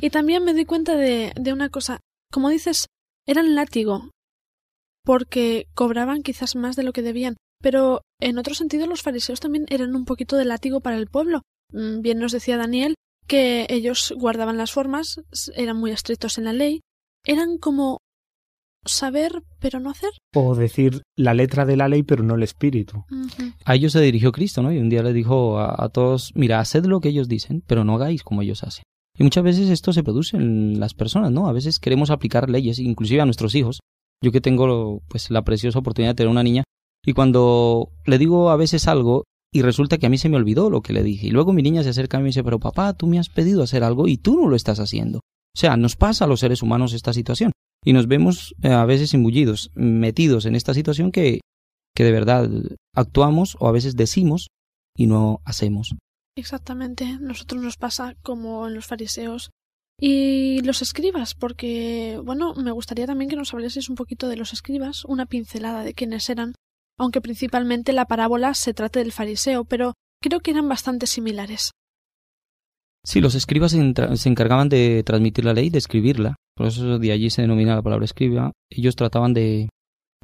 Y 0.00 0.10
también 0.10 0.44
me 0.44 0.54
di 0.54 0.66
cuenta 0.66 0.94
de, 0.94 1.32
de 1.34 1.52
una 1.52 1.68
cosa. 1.68 1.98
Como 2.30 2.48
dices, 2.48 2.86
eran 3.26 3.56
látigo, 3.56 4.10
porque 5.04 5.66
cobraban 5.74 6.22
quizás 6.22 6.54
más 6.54 6.76
de 6.76 6.84
lo 6.84 6.92
que 6.92 7.02
debían. 7.02 7.34
Pero 7.60 8.02
en 8.20 8.38
otro 8.38 8.54
sentido 8.54 8.86
los 8.86 9.02
fariseos 9.02 9.40
también 9.40 9.66
eran 9.68 9.96
un 9.96 10.04
poquito 10.04 10.36
de 10.36 10.44
látigo 10.44 10.78
para 10.78 10.96
el 10.96 11.08
pueblo. 11.08 11.42
Mm, 11.72 12.02
bien 12.02 12.20
nos 12.20 12.30
decía 12.30 12.56
Daniel 12.56 12.94
que 13.26 13.66
ellos 13.68 14.14
guardaban 14.16 14.58
las 14.58 14.70
formas, 14.70 15.20
eran 15.56 15.76
muy 15.76 15.90
estrictos 15.90 16.38
en 16.38 16.44
la 16.44 16.52
ley, 16.52 16.82
eran 17.24 17.58
como 17.58 17.98
saber 18.84 19.42
pero 19.58 19.80
no 19.80 19.90
hacer. 19.90 20.10
O 20.34 20.54
decir 20.54 21.02
la 21.16 21.34
letra 21.34 21.64
de 21.66 21.76
la 21.76 21.88
ley 21.88 22.02
pero 22.02 22.22
no 22.22 22.34
el 22.34 22.42
espíritu. 22.42 23.04
A 23.64 23.74
ellos 23.74 23.92
se 23.92 24.00
dirigió 24.00 24.32
Cristo, 24.32 24.62
¿no? 24.62 24.72
Y 24.72 24.78
un 24.78 24.88
día 24.88 25.02
les 25.02 25.14
dijo 25.14 25.58
a, 25.58 25.84
a, 25.84 25.88
todos, 25.88 26.32
mira, 26.34 26.60
haced 26.60 26.84
lo 26.86 27.00
que 27.00 27.10
ellos 27.10 27.28
dicen, 27.28 27.62
pero 27.66 27.84
no 27.84 27.94
hagáis 27.94 28.22
como 28.22 28.42
ellos 28.42 28.62
hacen. 28.64 28.84
Y 29.18 29.24
muchas 29.24 29.44
veces 29.44 29.68
esto 29.68 29.92
se 29.92 30.02
produce 30.02 30.36
en 30.36 30.80
las 30.80 30.94
personas, 30.94 31.30
¿no? 31.30 31.46
A 31.46 31.52
veces 31.52 31.78
queremos 31.78 32.10
aplicar 32.10 32.48
leyes, 32.48 32.78
inclusive 32.78 33.20
a 33.20 33.26
nuestros 33.26 33.54
hijos, 33.54 33.80
yo 34.22 34.32
que 34.32 34.40
tengo 34.40 35.02
pues 35.08 35.30
la 35.30 35.42
preciosa 35.42 35.80
oportunidad 35.80 36.12
de 36.12 36.16
tener 36.16 36.30
una 36.30 36.44
niña 36.44 36.64
y 37.04 37.12
cuando 37.12 37.90
le 38.06 38.18
digo 38.18 38.50
a 38.50 38.56
veces 38.56 38.86
algo 38.86 39.24
y 39.52 39.62
resulta 39.62 39.98
que 39.98 40.06
a 40.06 40.08
mí 40.08 40.16
se 40.16 40.28
me 40.28 40.36
olvidó 40.36 40.70
lo 40.70 40.80
que 40.80 40.92
le 40.92 41.02
dije 41.02 41.26
y 41.26 41.30
luego 41.30 41.52
mi 41.52 41.62
niña 41.62 41.82
se 41.82 41.90
acerca 41.90 42.16
a 42.16 42.20
mí 42.20 42.22
y 42.22 42.24
me 42.24 42.28
dice, 42.28 42.44
pero 42.44 42.60
papá, 42.60 42.94
tú 42.94 43.06
me 43.06 43.18
has 43.18 43.28
pedido 43.28 43.62
hacer 43.62 43.82
algo 43.82 44.06
y 44.06 44.16
tú 44.16 44.40
no 44.40 44.48
lo 44.48 44.56
estás 44.56 44.78
haciendo. 44.78 45.18
O 45.18 45.58
sea, 45.58 45.76
nos 45.76 45.96
pasa 45.96 46.24
a 46.24 46.28
los 46.28 46.40
seres 46.40 46.62
humanos 46.62 46.94
esta 46.94 47.12
situación 47.12 47.52
y 47.84 47.92
nos 47.92 48.06
vemos 48.06 48.54
eh, 48.62 48.68
a 48.68 48.84
veces 48.84 49.14
imbullidos, 49.14 49.70
metidos 49.74 50.46
en 50.46 50.54
esta 50.54 50.74
situación 50.74 51.12
que, 51.12 51.40
que 51.94 52.04
de 52.04 52.12
verdad 52.12 52.48
actuamos 52.94 53.56
o 53.58 53.68
a 53.68 53.72
veces 53.72 53.96
decimos 53.96 54.48
y 54.96 55.06
no 55.06 55.40
hacemos. 55.44 55.94
Exactamente, 56.36 57.18
nosotros 57.20 57.62
nos 57.62 57.76
pasa 57.76 58.16
como 58.22 58.66
en 58.68 58.74
los 58.74 58.86
fariseos 58.86 59.50
y 60.00 60.62
los 60.62 60.82
escribas, 60.82 61.34
porque, 61.34 62.20
bueno, 62.24 62.54
me 62.54 62.72
gustaría 62.72 63.06
también 63.06 63.28
que 63.28 63.36
nos 63.36 63.52
hablases 63.52 63.88
un 63.88 63.94
poquito 63.94 64.28
de 64.28 64.36
los 64.36 64.52
escribas, 64.52 65.04
una 65.04 65.26
pincelada 65.26 65.84
de 65.84 65.94
quiénes 65.94 66.28
eran, 66.30 66.54
aunque 66.98 67.20
principalmente 67.20 67.92
la 67.92 68.06
parábola 68.06 68.54
se 68.54 68.74
trate 68.74 69.00
del 69.00 69.12
fariseo, 69.12 69.64
pero 69.64 69.94
creo 70.22 70.40
que 70.40 70.52
eran 70.52 70.68
bastante 70.68 71.06
similares. 71.06 71.72
Sí, 73.04 73.20
los 73.20 73.34
escribas 73.34 73.72
se 73.72 74.28
encargaban 74.28 74.68
de 74.68 75.02
transmitir 75.04 75.44
la 75.44 75.54
ley, 75.54 75.70
de 75.70 75.78
escribirla. 75.78 76.36
Por 76.54 76.68
eso 76.68 76.98
de 76.98 77.12
allí 77.12 77.30
se 77.30 77.42
denomina 77.42 77.74
la 77.74 77.82
palabra 77.82 78.04
escriba. 78.04 78.52
Ellos 78.70 78.94
trataban 78.94 79.34
de, 79.34 79.68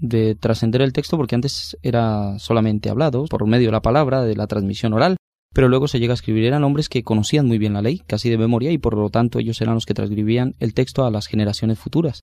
de 0.00 0.34
trascender 0.36 0.82
el 0.82 0.92
texto 0.92 1.16
porque 1.16 1.34
antes 1.34 1.76
era 1.82 2.38
solamente 2.38 2.90
hablado 2.90 3.24
por 3.26 3.46
medio 3.46 3.68
de 3.68 3.72
la 3.72 3.82
palabra, 3.82 4.22
de 4.22 4.36
la 4.36 4.46
transmisión 4.46 4.92
oral, 4.92 5.16
pero 5.52 5.68
luego 5.68 5.88
se 5.88 5.98
llega 5.98 6.12
a 6.12 6.14
escribir. 6.14 6.44
Eran 6.44 6.64
hombres 6.64 6.88
que 6.88 7.02
conocían 7.02 7.46
muy 7.46 7.58
bien 7.58 7.72
la 7.72 7.82
ley, 7.82 8.02
casi 8.06 8.30
de 8.30 8.38
memoria, 8.38 8.70
y 8.70 8.78
por 8.78 8.96
lo 8.96 9.10
tanto 9.10 9.38
ellos 9.38 9.60
eran 9.60 9.74
los 9.74 9.86
que 9.86 9.94
transcribían 9.94 10.54
el 10.60 10.74
texto 10.74 11.04
a 11.04 11.10
las 11.10 11.26
generaciones 11.26 11.78
futuras. 11.78 12.20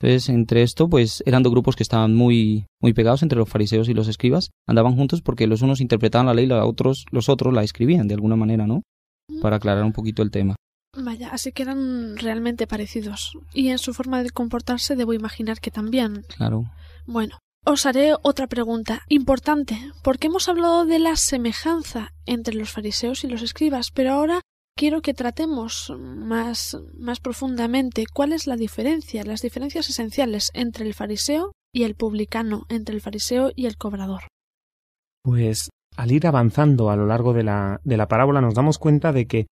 Entonces, 0.00 0.28
entre 0.28 0.62
esto, 0.62 0.88
pues 0.88 1.22
eran 1.24 1.44
dos 1.44 1.52
grupos 1.52 1.76
que 1.76 1.84
estaban 1.84 2.14
muy, 2.14 2.66
muy 2.80 2.92
pegados 2.92 3.22
entre 3.22 3.38
los 3.38 3.48
fariseos 3.48 3.88
y 3.88 3.94
los 3.94 4.08
escribas. 4.08 4.50
Andaban 4.66 4.96
juntos 4.96 5.22
porque 5.22 5.46
los 5.46 5.62
unos 5.62 5.80
interpretaban 5.80 6.26
la 6.26 6.34
ley, 6.34 6.46
los 6.46 6.66
otros, 6.68 7.06
los 7.12 7.28
otros 7.28 7.54
la 7.54 7.62
escribían 7.62 8.08
de 8.08 8.14
alguna 8.14 8.34
manera, 8.34 8.66
¿no? 8.66 8.82
Para 9.40 9.56
aclarar 9.56 9.84
un 9.84 9.92
poquito 9.92 10.22
el 10.22 10.30
tema. 10.30 10.56
Vaya, 10.96 11.30
así 11.30 11.52
que 11.52 11.62
eran 11.62 12.16
realmente 12.16 12.66
parecidos. 12.66 13.32
Y 13.52 13.68
en 13.68 13.78
su 13.78 13.94
forma 13.94 14.22
de 14.22 14.30
comportarse 14.30 14.96
debo 14.96 15.12
imaginar 15.12 15.60
que 15.60 15.70
también. 15.70 16.24
Claro. 16.36 16.64
Bueno, 17.06 17.38
os 17.64 17.86
haré 17.86 18.14
otra 18.22 18.46
pregunta 18.46 19.02
importante, 19.08 19.78
porque 20.02 20.26
hemos 20.26 20.48
hablado 20.48 20.84
de 20.84 20.98
la 20.98 21.16
semejanza 21.16 22.12
entre 22.26 22.54
los 22.54 22.70
fariseos 22.70 23.24
y 23.24 23.28
los 23.28 23.42
escribas, 23.42 23.90
pero 23.90 24.12
ahora 24.12 24.40
quiero 24.76 25.02
que 25.02 25.14
tratemos 25.14 25.92
más, 25.98 26.76
más 26.94 27.20
profundamente 27.20 28.04
cuál 28.12 28.32
es 28.32 28.46
la 28.46 28.56
diferencia, 28.56 29.24
las 29.24 29.40
diferencias 29.40 29.88
esenciales 29.88 30.50
entre 30.52 30.86
el 30.86 30.94
fariseo 30.94 31.52
y 31.72 31.84
el 31.84 31.94
publicano, 31.94 32.66
entre 32.68 32.94
el 32.94 33.00
fariseo 33.00 33.50
y 33.56 33.66
el 33.66 33.76
cobrador. 33.76 34.28
Pues 35.22 35.70
al 35.96 36.12
ir 36.12 36.26
avanzando 36.26 36.90
a 36.90 36.96
lo 36.96 37.06
largo 37.06 37.32
de 37.32 37.44
la, 37.44 37.80
de 37.84 37.96
la 37.96 38.08
parábola 38.08 38.40
nos 38.40 38.54
damos 38.54 38.78
cuenta 38.78 39.12
de 39.12 39.26
que 39.26 39.46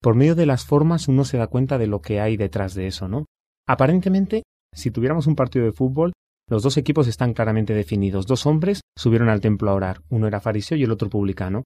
por 0.00 0.14
medio 0.14 0.34
de 0.34 0.46
las 0.46 0.64
formas 0.64 1.08
uno 1.08 1.24
se 1.24 1.38
da 1.38 1.48
cuenta 1.48 1.78
de 1.78 1.86
lo 1.86 2.00
que 2.00 2.20
hay 2.20 2.36
detrás 2.36 2.74
de 2.74 2.86
eso, 2.86 3.08
¿no? 3.08 3.26
Aparentemente, 3.66 4.44
si 4.72 4.90
tuviéramos 4.90 5.26
un 5.26 5.34
partido 5.34 5.64
de 5.64 5.72
fútbol, 5.72 6.12
los 6.48 6.62
dos 6.62 6.76
equipos 6.76 7.08
están 7.08 7.34
claramente 7.34 7.74
definidos. 7.74 8.26
Dos 8.26 8.46
hombres 8.46 8.80
subieron 8.96 9.28
al 9.28 9.40
templo 9.40 9.70
a 9.70 9.74
orar, 9.74 10.02
uno 10.08 10.26
era 10.26 10.40
fariseo 10.40 10.78
y 10.78 10.84
el 10.84 10.92
otro 10.92 11.10
publicano. 11.10 11.64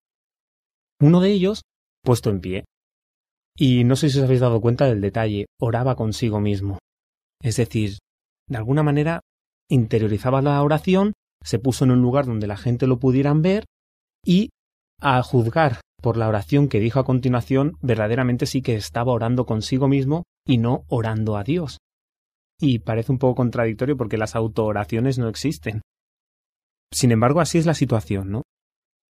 Uno 1.00 1.20
de 1.20 1.30
ellos, 1.30 1.62
puesto 2.02 2.30
en 2.30 2.40
pie. 2.40 2.64
Y 3.56 3.84
no 3.84 3.96
sé 3.96 4.08
si 4.08 4.18
os 4.18 4.24
habéis 4.24 4.40
dado 4.40 4.60
cuenta 4.60 4.86
del 4.86 5.00
detalle, 5.00 5.46
oraba 5.60 5.94
consigo 5.94 6.40
mismo. 6.40 6.78
Es 7.42 7.56
decir, 7.56 7.98
de 8.48 8.56
alguna 8.56 8.82
manera 8.82 9.20
interiorizaba 9.68 10.42
la 10.42 10.62
oración, 10.62 11.12
se 11.44 11.58
puso 11.58 11.84
en 11.84 11.90
un 11.90 12.00
lugar 12.00 12.26
donde 12.26 12.46
la 12.46 12.56
gente 12.56 12.86
lo 12.86 12.98
pudieran 12.98 13.42
ver 13.42 13.64
y, 14.25 14.50
a 15.00 15.23
juzgar 15.23 15.81
por 16.00 16.17
la 16.17 16.29
oración 16.29 16.69
que 16.69 16.81
dijo 16.81 17.00
a 17.00 17.05
continuación, 17.05 17.76
verdaderamente 17.81 18.47
sí 18.47 18.62
que 18.62 18.75
estaba 18.75 19.12
orando 19.12 19.47
consigo 19.47 19.88
mismo 19.88 20.25
y 20.47 20.59
no 20.59 20.85
orando 20.88 21.37
a 21.37 21.45
Dios. 21.45 21.79
Y 22.61 22.81
parece 22.81 23.12
un 23.12 23.19
poco 23.19 23.37
contradictorio 23.37 23.97
porque 23.97 24.19
las 24.19 24.37
autooraciones 24.37 25.19
no 25.19 25.29
existen. 25.29 25.83
Sin 26.93 27.11
embargo, 27.11 27.41
así 27.41 27.59
es 27.59 27.67
la 27.67 27.75
situación, 27.75 28.31
¿no? 28.31 28.43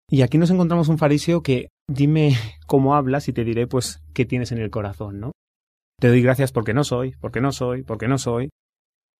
Y 0.08 0.22
aquí 0.22 0.38
nos 0.38 0.50
encontramos 0.50 0.88
un 0.88 0.98
fariseo 0.98 1.42
que 1.42 1.68
dime 1.88 2.34
cómo 2.66 2.94
hablas 2.94 3.28
y 3.28 3.32
te 3.32 3.44
diré 3.44 3.66
pues 3.66 4.02
qué 4.12 4.24
tienes 4.26 4.52
en 4.52 4.58
el 4.58 4.70
corazón, 4.70 5.20
¿no? 5.20 5.32
Te 6.00 6.08
doy 6.08 6.22
gracias 6.22 6.50
porque 6.50 6.74
no 6.74 6.82
soy, 6.82 7.14
porque 7.20 7.40
no 7.40 7.52
soy, 7.52 7.82
porque 7.84 8.08
no 8.08 8.18
soy. 8.18 8.50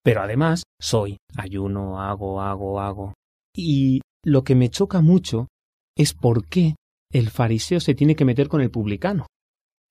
Pero 0.03 0.23
además 0.23 0.65
soy, 0.81 1.19
ayuno, 1.37 2.01
hago, 2.01 2.41
hago, 2.41 2.81
hago. 2.81 3.15
Y 3.55 4.01
lo 4.25 4.43
que 4.43 4.55
me 4.55 4.71
choca 4.71 5.01
mucho 5.01 5.47
es 5.97 6.15
por 6.15 6.47
qué 6.47 6.77
el 7.13 7.31
fariseo 7.31 7.81
se 7.81 7.95
tiene 7.95 8.17
que 8.17 8.25
meter 8.25 8.49
con 8.49 8.61
el 8.61 8.71
publicano. 8.71 9.27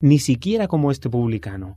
Ni 0.01 0.19
siquiera 0.19 0.67
como 0.67 0.91
este 0.91 1.09
publicano. 1.09 1.75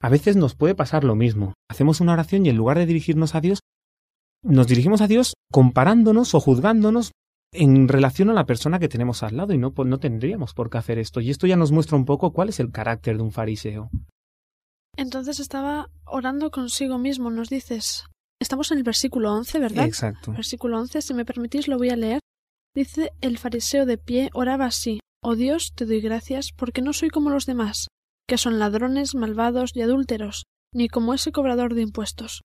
A 0.00 0.08
veces 0.08 0.36
nos 0.36 0.54
puede 0.54 0.74
pasar 0.74 1.04
lo 1.04 1.14
mismo. 1.14 1.54
Hacemos 1.70 2.00
una 2.00 2.14
oración 2.14 2.44
y 2.46 2.48
en 2.48 2.56
lugar 2.56 2.78
de 2.78 2.86
dirigirnos 2.86 3.34
a 3.34 3.40
Dios, 3.40 3.60
nos 4.42 4.66
dirigimos 4.66 5.00
a 5.00 5.06
Dios 5.06 5.34
comparándonos 5.52 6.34
o 6.34 6.40
juzgándonos 6.40 7.12
en 7.52 7.86
relación 7.86 8.30
a 8.30 8.32
la 8.32 8.46
persona 8.46 8.78
que 8.78 8.88
tenemos 8.88 9.22
al 9.22 9.36
lado 9.36 9.52
y 9.52 9.58
no, 9.58 9.72
no 9.76 9.98
tendríamos 9.98 10.54
por 10.54 10.70
qué 10.70 10.78
hacer 10.78 10.98
esto. 10.98 11.20
Y 11.20 11.30
esto 11.30 11.46
ya 11.46 11.56
nos 11.56 11.70
muestra 11.70 11.96
un 11.96 12.06
poco 12.06 12.32
cuál 12.32 12.48
es 12.48 12.58
el 12.58 12.72
carácter 12.72 13.16
de 13.16 13.22
un 13.22 13.30
fariseo. 13.30 13.90
Entonces 14.96 15.38
estaba 15.38 15.90
orando 16.04 16.50
consigo 16.50 16.98
mismo, 16.98 17.30
nos 17.30 17.48
dices. 17.48 18.06
Estamos 18.40 18.70
en 18.72 18.78
el 18.78 18.84
versículo 18.84 19.32
11, 19.32 19.58
¿verdad? 19.60 19.86
Exacto. 19.86 20.32
Versículo 20.32 20.78
11, 20.80 21.00
si 21.02 21.14
me 21.14 21.24
permitís 21.24 21.68
lo 21.68 21.78
voy 21.78 21.90
a 21.90 21.96
leer. 21.96 22.20
Dice 22.74 23.12
el 23.20 23.38
fariseo 23.38 23.84
de 23.86 23.98
pie 23.98 24.30
oraba 24.32 24.66
así 24.66 25.00
Oh 25.24 25.36
Dios, 25.36 25.72
te 25.76 25.86
doy 25.86 26.00
gracias 26.00 26.50
porque 26.50 26.82
no 26.82 26.92
soy 26.92 27.08
como 27.08 27.30
los 27.30 27.46
demás, 27.46 27.86
que 28.28 28.38
son 28.38 28.58
ladrones, 28.58 29.14
malvados 29.14 29.70
y 29.74 29.82
adúlteros, 29.82 30.44
ni 30.74 30.88
como 30.88 31.14
ese 31.14 31.30
cobrador 31.30 31.74
de 31.74 31.82
impuestos. 31.82 32.42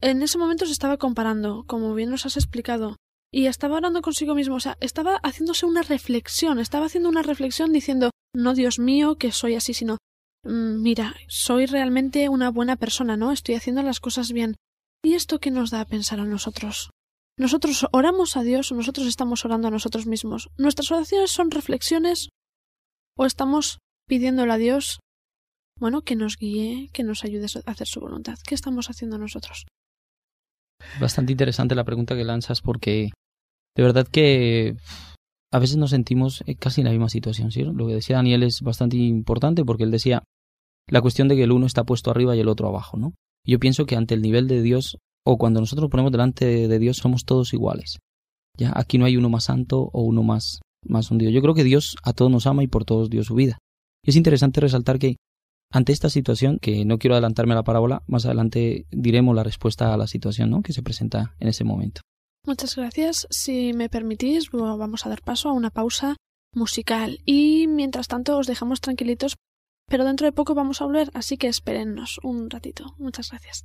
En 0.00 0.20
ese 0.22 0.36
momento 0.36 0.66
se 0.66 0.72
estaba 0.72 0.96
comparando, 0.96 1.62
como 1.68 1.94
bien 1.94 2.10
nos 2.10 2.26
has 2.26 2.36
explicado, 2.36 2.96
y 3.32 3.46
estaba 3.46 3.76
orando 3.76 4.02
consigo 4.02 4.34
mismo, 4.34 4.56
o 4.56 4.60
sea, 4.60 4.76
estaba 4.80 5.18
haciéndose 5.22 5.64
una 5.64 5.82
reflexión, 5.82 6.58
estaba 6.58 6.86
haciendo 6.86 7.08
una 7.08 7.22
reflexión 7.22 7.72
diciendo 7.72 8.10
no 8.34 8.54
Dios 8.54 8.80
mío 8.80 9.14
que 9.14 9.30
soy 9.30 9.54
así, 9.54 9.72
sino 9.72 9.98
mm, 10.44 10.82
mira, 10.82 11.14
soy 11.28 11.66
realmente 11.66 12.28
una 12.28 12.50
buena 12.50 12.74
persona, 12.74 13.16
¿no? 13.16 13.30
Estoy 13.30 13.54
haciendo 13.54 13.82
las 13.82 14.00
cosas 14.00 14.32
bien. 14.32 14.56
¿Y 15.04 15.14
esto 15.14 15.38
qué 15.38 15.52
nos 15.52 15.70
da 15.70 15.82
a 15.82 15.86
pensar 15.86 16.18
a 16.18 16.24
nosotros? 16.24 16.90
Nosotros 17.38 17.86
oramos 17.92 18.36
a 18.36 18.42
Dios 18.42 18.70
o 18.70 18.74
nosotros 18.74 19.06
estamos 19.06 19.44
orando 19.44 19.68
a 19.68 19.70
nosotros 19.70 20.06
mismos. 20.06 20.50
¿Nuestras 20.58 20.90
oraciones 20.90 21.30
son 21.30 21.50
reflexiones 21.50 22.28
o 23.16 23.24
estamos 23.24 23.78
pidiéndole 24.06 24.52
a 24.52 24.58
Dios, 24.58 25.00
bueno, 25.78 26.02
que 26.02 26.16
nos 26.16 26.36
guíe, 26.36 26.90
que 26.92 27.04
nos 27.04 27.24
ayude 27.24 27.46
a 27.64 27.70
hacer 27.70 27.86
su 27.86 28.00
voluntad? 28.00 28.38
¿Qué 28.46 28.54
estamos 28.54 28.90
haciendo 28.90 29.18
nosotros? 29.18 29.64
Bastante 31.00 31.32
interesante 31.32 31.74
la 31.74 31.84
pregunta 31.84 32.16
que 32.16 32.24
lanzas 32.24 32.60
porque 32.60 33.10
de 33.76 33.82
verdad 33.82 34.06
que 34.06 34.76
a 35.52 35.58
veces 35.58 35.76
nos 35.76 35.90
sentimos 35.90 36.42
eh, 36.46 36.56
casi 36.56 36.80
en 36.80 36.86
la 36.86 36.90
misma 36.90 37.08
situación, 37.08 37.50
¿sí? 37.50 37.62
Lo 37.62 37.86
que 37.86 37.94
decía 37.94 38.16
Daniel 38.16 38.42
es 38.42 38.60
bastante 38.62 38.96
importante 38.96 39.64
porque 39.64 39.84
él 39.84 39.90
decía 39.90 40.22
la 40.88 41.00
cuestión 41.00 41.28
de 41.28 41.36
que 41.36 41.44
el 41.44 41.52
uno 41.52 41.66
está 41.66 41.84
puesto 41.84 42.10
arriba 42.10 42.36
y 42.36 42.40
el 42.40 42.48
otro 42.48 42.68
abajo, 42.68 42.96
¿no? 42.96 43.14
Yo 43.46 43.58
pienso 43.58 43.86
que 43.86 43.96
ante 43.96 44.14
el 44.14 44.22
nivel 44.22 44.48
de 44.48 44.62
Dios 44.62 44.98
o 45.24 45.38
cuando 45.38 45.60
nosotros 45.60 45.84
nos 45.84 45.90
ponemos 45.90 46.12
delante 46.12 46.68
de 46.68 46.78
Dios 46.78 46.96
somos 46.96 47.24
todos 47.24 47.52
iguales. 47.52 47.98
Ya 48.58 48.72
aquí 48.74 48.98
no 48.98 49.06
hay 49.06 49.16
uno 49.16 49.28
más 49.28 49.44
santo 49.44 49.90
o 49.92 50.02
uno 50.02 50.22
más 50.22 50.60
más 50.84 51.10
hundido. 51.10 51.30
Yo 51.30 51.40
creo 51.42 51.54
que 51.54 51.64
Dios 51.64 51.96
a 52.02 52.12
todos 52.12 52.30
nos 52.30 52.46
ama 52.46 52.62
y 52.62 52.66
por 52.66 52.84
todos 52.84 53.10
dio 53.10 53.22
su 53.24 53.34
vida. 53.34 53.58
Y 54.04 54.10
es 54.10 54.16
interesante 54.16 54.60
resaltar 54.60 54.98
que 54.98 55.16
ante 55.70 55.92
esta 55.92 56.10
situación, 56.10 56.58
que 56.60 56.84
no 56.84 56.98
quiero 56.98 57.14
adelantarme 57.14 57.52
a 57.52 57.56
la 57.56 57.64
parábola, 57.64 58.02
más 58.06 58.26
adelante 58.26 58.86
diremos 58.90 59.34
la 59.34 59.44
respuesta 59.44 59.94
a 59.94 59.96
la 59.96 60.06
situación 60.06 60.50
¿no? 60.50 60.62
que 60.62 60.72
se 60.72 60.82
presenta 60.82 61.34
en 61.38 61.48
ese 61.48 61.64
momento. 61.64 62.02
Muchas 62.44 62.76
gracias. 62.76 63.26
Si 63.30 63.72
me 63.72 63.88
permitís, 63.88 64.50
vamos 64.50 65.06
a 65.06 65.08
dar 65.08 65.22
paso 65.22 65.48
a 65.48 65.52
una 65.52 65.70
pausa 65.70 66.16
musical. 66.52 67.20
Y 67.24 67.68
mientras 67.68 68.08
tanto 68.08 68.36
os 68.36 68.46
dejamos 68.46 68.80
tranquilitos, 68.80 69.36
pero 69.88 70.04
dentro 70.04 70.26
de 70.26 70.32
poco 70.32 70.54
vamos 70.54 70.82
a 70.82 70.84
volver, 70.84 71.10
así 71.14 71.36
que 71.36 71.48
espérennos 71.48 72.18
un 72.22 72.50
ratito. 72.50 72.94
Muchas 72.98 73.30
gracias. 73.30 73.64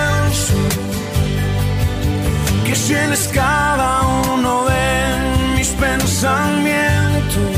que 2.71 2.77
se 2.77 3.29
cada 3.33 4.01
uno 4.33 4.63
de 4.63 5.57
mis 5.57 5.67
pensamientos, 5.87 7.57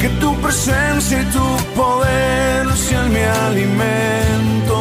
que 0.00 0.08
tu 0.20 0.34
presencia 0.42 1.22
y 1.22 1.24
tu 1.36 1.46
poder 1.80 2.70
sean 2.76 3.10
mi 3.10 3.24
alimento. 3.48 4.76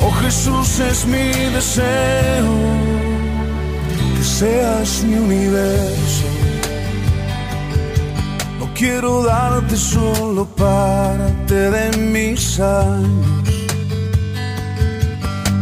Oh 0.00 0.10
Jesús 0.22 0.80
es 0.80 1.06
mi 1.06 1.30
deseo, 1.56 2.54
que 4.16 4.24
seas 4.24 5.04
mi 5.04 5.14
universo. 5.14 6.26
No 8.58 8.66
quiero 8.74 9.22
darte 9.22 9.76
solo 9.76 10.46
parte 10.46 11.54
de 11.54 11.96
mis 11.96 12.58
años 12.58 13.55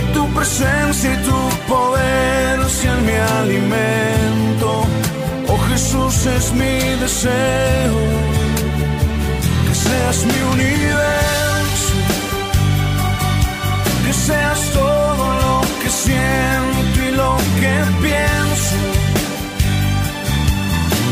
que 0.00 0.12
tu 0.12 0.28
presencia 0.32 1.12
y 1.12 1.16
tu 1.24 1.38
poder 1.66 2.68
sean 2.68 3.04
mi 3.04 3.16
alimento. 3.40 4.68
Oh 5.48 5.58
Jesús 5.70 6.26
es 6.26 6.52
mi 6.52 6.78
deseo, 7.02 7.98
que 9.66 9.74
seas 9.74 10.24
mi 10.24 10.40
universo 10.54 11.08
seas 14.28 14.60
todo 14.72 15.24
lo 15.44 15.60
que 15.80 15.90
siento 15.90 16.96
y 17.08 17.10
lo 17.20 17.36
que 17.60 17.74
pienso. 18.04 18.76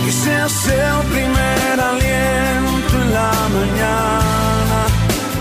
Que 0.05 0.13
seas 0.13 0.69
el 0.69 0.99
primer 1.15 1.75
aliento 1.93 2.93
en 3.03 3.09
la 3.19 3.35
mañana 3.57 4.81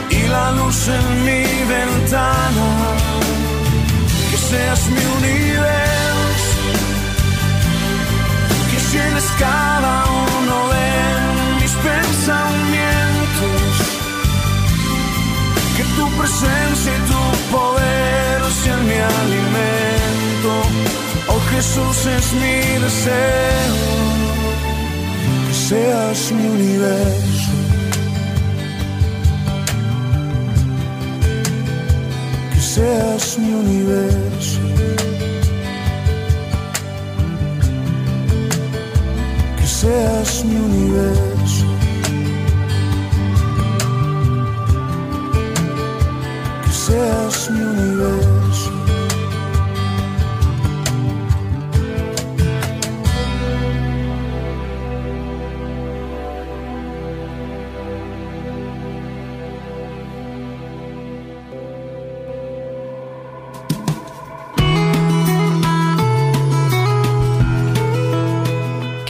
y 0.10 0.22
la 0.36 0.52
luz 0.52 0.88
en 0.88 1.26
mi 1.26 1.44
ventana. 1.74 2.75
Seas 4.56 4.84
mi 4.90 5.06
universo. 5.20 6.64
Que 8.70 8.78
llenes 8.92 9.28
cada 9.38 9.96
uno 10.38 10.58
de 10.76 10.88
mis 11.60 11.74
pensamientos. 11.90 13.72
Que 15.76 15.84
tu 15.98 16.06
presencia 16.20 16.92
y 16.98 17.02
tu 17.12 17.22
poder 17.58 18.38
sean 18.64 18.82
mi 18.88 19.00
alimento. 19.20 20.52
Oh 21.34 21.42
Jesús 21.52 21.98
es 22.18 22.26
mi 22.42 22.58
deseo, 22.86 23.76
que 25.48 25.54
seas 25.68 26.32
mi 26.32 26.48
universo. 26.48 27.35
Seas 32.76 33.38
mi 33.38 33.54
universo. 33.54 34.60
Que 39.58 39.66
seas 39.66 40.44
mi 40.44 40.58
universo. 40.58 41.35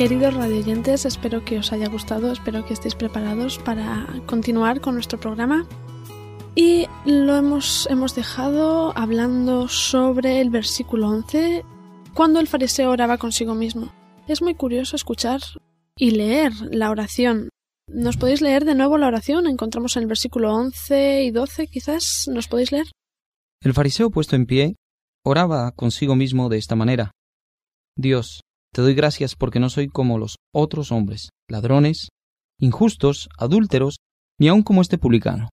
Queridos 0.06 0.36
radioyentes, 0.36 1.04
espero 1.04 1.44
que 1.44 1.58
os 1.58 1.74
haya 1.74 1.90
gustado, 1.90 2.32
espero 2.32 2.64
que 2.64 2.74
estéis 2.74 2.94
preparados 2.94 3.58
para 3.58 4.06
continuar 4.28 4.80
con 4.80 4.94
nuestro 4.94 5.20
programa. 5.20 5.68
Y 6.54 6.86
lo 7.08 7.36
hemos, 7.36 7.88
hemos 7.90 8.14
dejado 8.14 8.96
hablando 8.96 9.68
sobre 9.68 10.42
el 10.42 10.52
versículo 10.52 11.10
11, 11.10 11.66
cuando 12.14 12.40
el 12.40 12.46
fariseo 12.46 12.92
oraba 12.92 13.18
consigo 13.18 13.56
mismo. 13.56 13.92
Es 14.28 14.44
muy 14.44 14.54
curioso 14.54 14.96
escuchar 14.96 15.42
y 15.98 16.12
leer 16.12 16.54
la 16.70 16.92
oración. 16.92 17.50
¿Nos 17.88 18.18
podéis 18.18 18.42
leer 18.42 18.64
de 18.64 18.76
nuevo 18.76 19.00
la 19.00 19.08
oración? 19.08 19.48
Encontramos 19.48 19.98
en 19.98 20.04
el 20.04 20.08
versículo 20.08 20.54
11 20.54 21.24
y 21.24 21.32
12, 21.32 21.66
quizás. 21.66 22.26
¿Nos 22.32 22.48
podéis 22.48 22.72
leer? 22.72 22.86
El 23.60 23.74
fariseo 23.74 24.12
puesto 24.12 24.36
en 24.36 24.46
pie 24.46 24.76
oraba 25.24 25.72
consigo 25.72 26.16
mismo 26.16 26.48
de 26.50 26.60
esta 26.60 26.76
manera. 26.76 27.10
Dios, 27.98 28.45
te 28.76 28.82
doy 28.82 28.94
gracias 28.94 29.36
porque 29.36 29.62
no 29.62 29.70
soy 29.70 29.88
como 29.88 30.20
los 30.20 30.36
otros 30.54 30.92
hombres, 30.92 31.30
ladrones, 31.48 32.10
injustos, 32.60 33.30
adúlteros, 33.40 33.96
ni 34.38 34.50
aun 34.50 34.64
como 34.64 34.82
este 34.82 34.98
publicano 34.98 35.50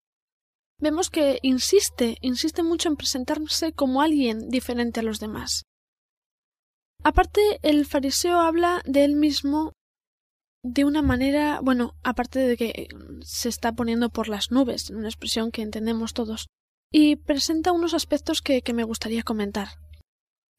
vemos 0.81 1.10
que 1.10 1.39
insiste, 1.43 2.17
insiste 2.21 2.63
mucho 2.63 2.89
en 2.89 2.97
presentarse 2.97 3.71
como 3.71 4.01
alguien 4.01 4.49
diferente 4.49 4.99
a 4.99 5.03
los 5.03 5.19
demás. 5.19 5.63
Aparte, 7.03 7.41
el 7.62 7.86
fariseo 7.86 8.39
habla 8.39 8.81
de 8.86 9.05
él 9.05 9.15
mismo 9.15 9.73
de 10.63 10.86
una 10.86 11.01
manera, 11.01 11.60
bueno, 11.62 11.93
aparte 12.03 12.39
de 12.39 12.57
que 12.57 12.88
se 13.21 13.49
está 13.49 13.73
poniendo 13.73 14.10
por 14.10 14.27
las 14.27 14.51
nubes, 14.51 14.89
una 14.89 15.07
expresión 15.07 15.51
que 15.51 15.63
entendemos 15.63 16.13
todos, 16.13 16.47
y 16.91 17.15
presenta 17.15 17.71
unos 17.71 17.93
aspectos 17.93 18.41
que, 18.41 18.62
que 18.62 18.73
me 18.73 18.84
gustaría 18.84 19.23
comentar. 19.23 19.69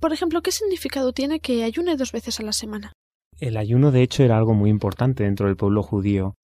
Por 0.03 0.13
ejemplo, 0.13 0.43
¿qué 0.43 0.51
significado 0.51 1.13
tiene 1.13 1.39
que 1.39 1.63
ayune 1.63 1.97
dos 1.97 2.11
veces 2.11 2.41
a 2.41 2.43
la 2.43 2.53
semana? 2.53 2.93
El 3.39 3.57
ayuno, 3.57 3.93
de 3.93 4.03
hecho, 4.03 4.25
era 4.25 4.37
algo 4.37 4.53
muy 4.53 4.69
importante 4.69 5.23
dentro 5.23 5.47
del 5.47 5.57
pueblo 5.57 5.85
judío. 5.85 6.35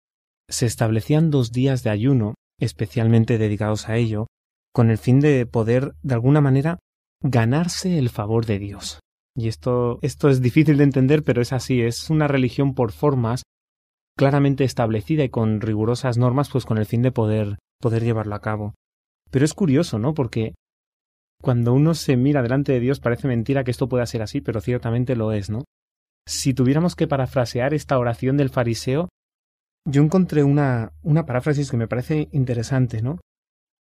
Se 0.48 0.64
establecían 0.64 1.30
dos 1.30 1.50
días 1.50 1.82
de 1.82 1.90
ayuno 1.90 2.34
especialmente 2.60 3.36
dedicados 3.36 3.88
a 3.88 3.96
ello, 3.96 4.28
con 4.72 4.90
el 4.90 4.98
fin 4.98 5.18
de 5.18 5.44
poder, 5.44 5.94
de 6.02 6.14
alguna 6.14 6.40
manera, 6.40 6.78
ganarse 7.20 7.98
el 7.98 8.10
favor 8.10 8.46
de 8.46 8.60
Dios. 8.60 9.00
Y 9.36 9.48
esto, 9.48 9.98
esto 10.02 10.28
es 10.28 10.40
difícil 10.40 10.76
de 10.76 10.84
entender, 10.84 11.24
pero 11.24 11.42
es 11.42 11.52
así, 11.52 11.82
es 11.82 12.10
una 12.10 12.28
religión 12.28 12.74
por 12.74 12.92
formas, 12.92 13.42
claramente 14.16 14.62
establecida 14.62 15.24
y 15.24 15.30
con 15.30 15.60
rigurosas 15.60 16.16
normas, 16.16 16.48
pues 16.48 16.64
con 16.64 16.78
el 16.78 16.86
fin 16.86 17.02
de 17.02 17.10
poder, 17.10 17.58
poder 17.80 18.04
llevarlo 18.04 18.36
a 18.36 18.40
cabo. 18.40 18.74
Pero 19.32 19.44
es 19.44 19.52
curioso, 19.52 19.98
¿no? 19.98 20.14
Porque 20.14 20.54
cuando 21.40 21.72
uno 21.72 21.94
se 21.94 22.16
mira 22.16 22.42
delante 22.42 22.72
de 22.72 22.80
Dios 22.80 23.00
parece 23.00 23.28
mentira 23.28 23.64
que 23.64 23.70
esto 23.70 23.88
pueda 23.88 24.06
ser 24.06 24.22
así, 24.22 24.40
pero 24.40 24.60
ciertamente 24.60 25.16
lo 25.16 25.32
es, 25.32 25.50
¿no? 25.50 25.64
Si 26.26 26.52
tuviéramos 26.52 26.96
que 26.96 27.06
parafrasear 27.06 27.74
esta 27.74 27.98
oración 27.98 28.36
del 28.36 28.50
fariseo, 28.50 29.08
yo 29.86 30.02
encontré 30.02 30.44
una, 30.44 30.92
una 31.02 31.24
paráfrasis 31.24 31.70
que 31.70 31.76
me 31.76 31.88
parece 31.88 32.28
interesante, 32.32 33.02
¿no? 33.02 33.18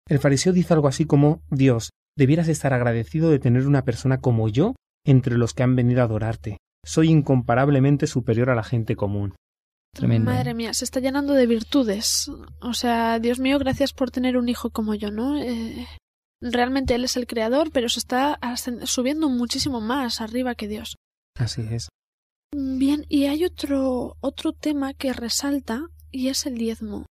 El 0.08 0.18
fariseo 0.18 0.52
dice 0.52 0.74
algo 0.74 0.88
así 0.88 1.06
como 1.06 1.42
Dios, 1.50 1.90
debieras 2.16 2.48
estar 2.48 2.74
agradecido 2.74 3.30
de 3.30 3.38
tener 3.38 3.66
una 3.66 3.84
persona 3.84 4.20
como 4.20 4.48
yo 4.48 4.74
entre 5.06 5.38
los 5.38 5.54
que 5.54 5.62
han 5.62 5.76
venido 5.76 6.02
a 6.02 6.04
adorarte. 6.04 6.58
Soy 6.84 7.08
incomparablemente 7.10 8.06
superior 8.06 8.50
a 8.50 8.54
la 8.54 8.64
gente 8.64 8.96
común. 8.96 9.34
Tremendo. 9.94 10.30
Madre 10.30 10.54
mía, 10.54 10.74
se 10.74 10.84
está 10.84 11.00
llenando 11.00 11.34
de 11.34 11.46
virtudes. 11.46 12.30
O 12.60 12.74
sea, 12.74 13.18
Dios 13.20 13.38
mío, 13.38 13.58
gracias 13.58 13.92
por 13.92 14.10
tener 14.10 14.36
un 14.36 14.48
hijo 14.48 14.70
como 14.70 14.94
yo, 14.94 15.10
¿no? 15.10 15.40
Eh, 15.40 15.86
realmente 16.52 16.94
Él 16.94 17.04
es 17.04 17.16
el 17.16 17.26
creador, 17.26 17.70
pero 17.72 17.88
se 17.88 17.98
está 17.98 18.38
subiendo 18.84 19.28
muchísimo 19.28 19.80
más 19.80 20.20
arriba 20.20 20.54
que 20.54 20.68
Dios. 20.68 20.96
Así 21.36 21.62
es. 21.70 21.88
Bien, 22.54 23.04
y 23.08 23.24
hay 23.24 23.44
otro, 23.44 24.16
otro 24.20 24.52
tema 24.52 24.94
que 24.94 25.12
resalta 25.12 25.86
y 26.12 26.28
es 26.28 26.46
el 26.46 26.56
diezmo. 26.56 27.06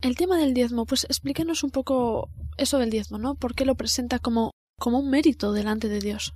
El 0.00 0.16
tema 0.16 0.38
del 0.38 0.54
diezmo, 0.54 0.86
pues 0.86 1.04
explíquenos 1.04 1.62
un 1.62 1.70
poco 1.70 2.30
eso 2.56 2.78
del 2.78 2.88
diezmo, 2.88 3.18
¿no? 3.18 3.34
¿Por 3.34 3.54
qué 3.54 3.66
lo 3.66 3.74
presenta 3.74 4.18
como, 4.18 4.52
como 4.78 4.98
un 4.98 5.10
mérito 5.10 5.52
delante 5.52 5.88
de 5.88 6.00
Dios? 6.00 6.32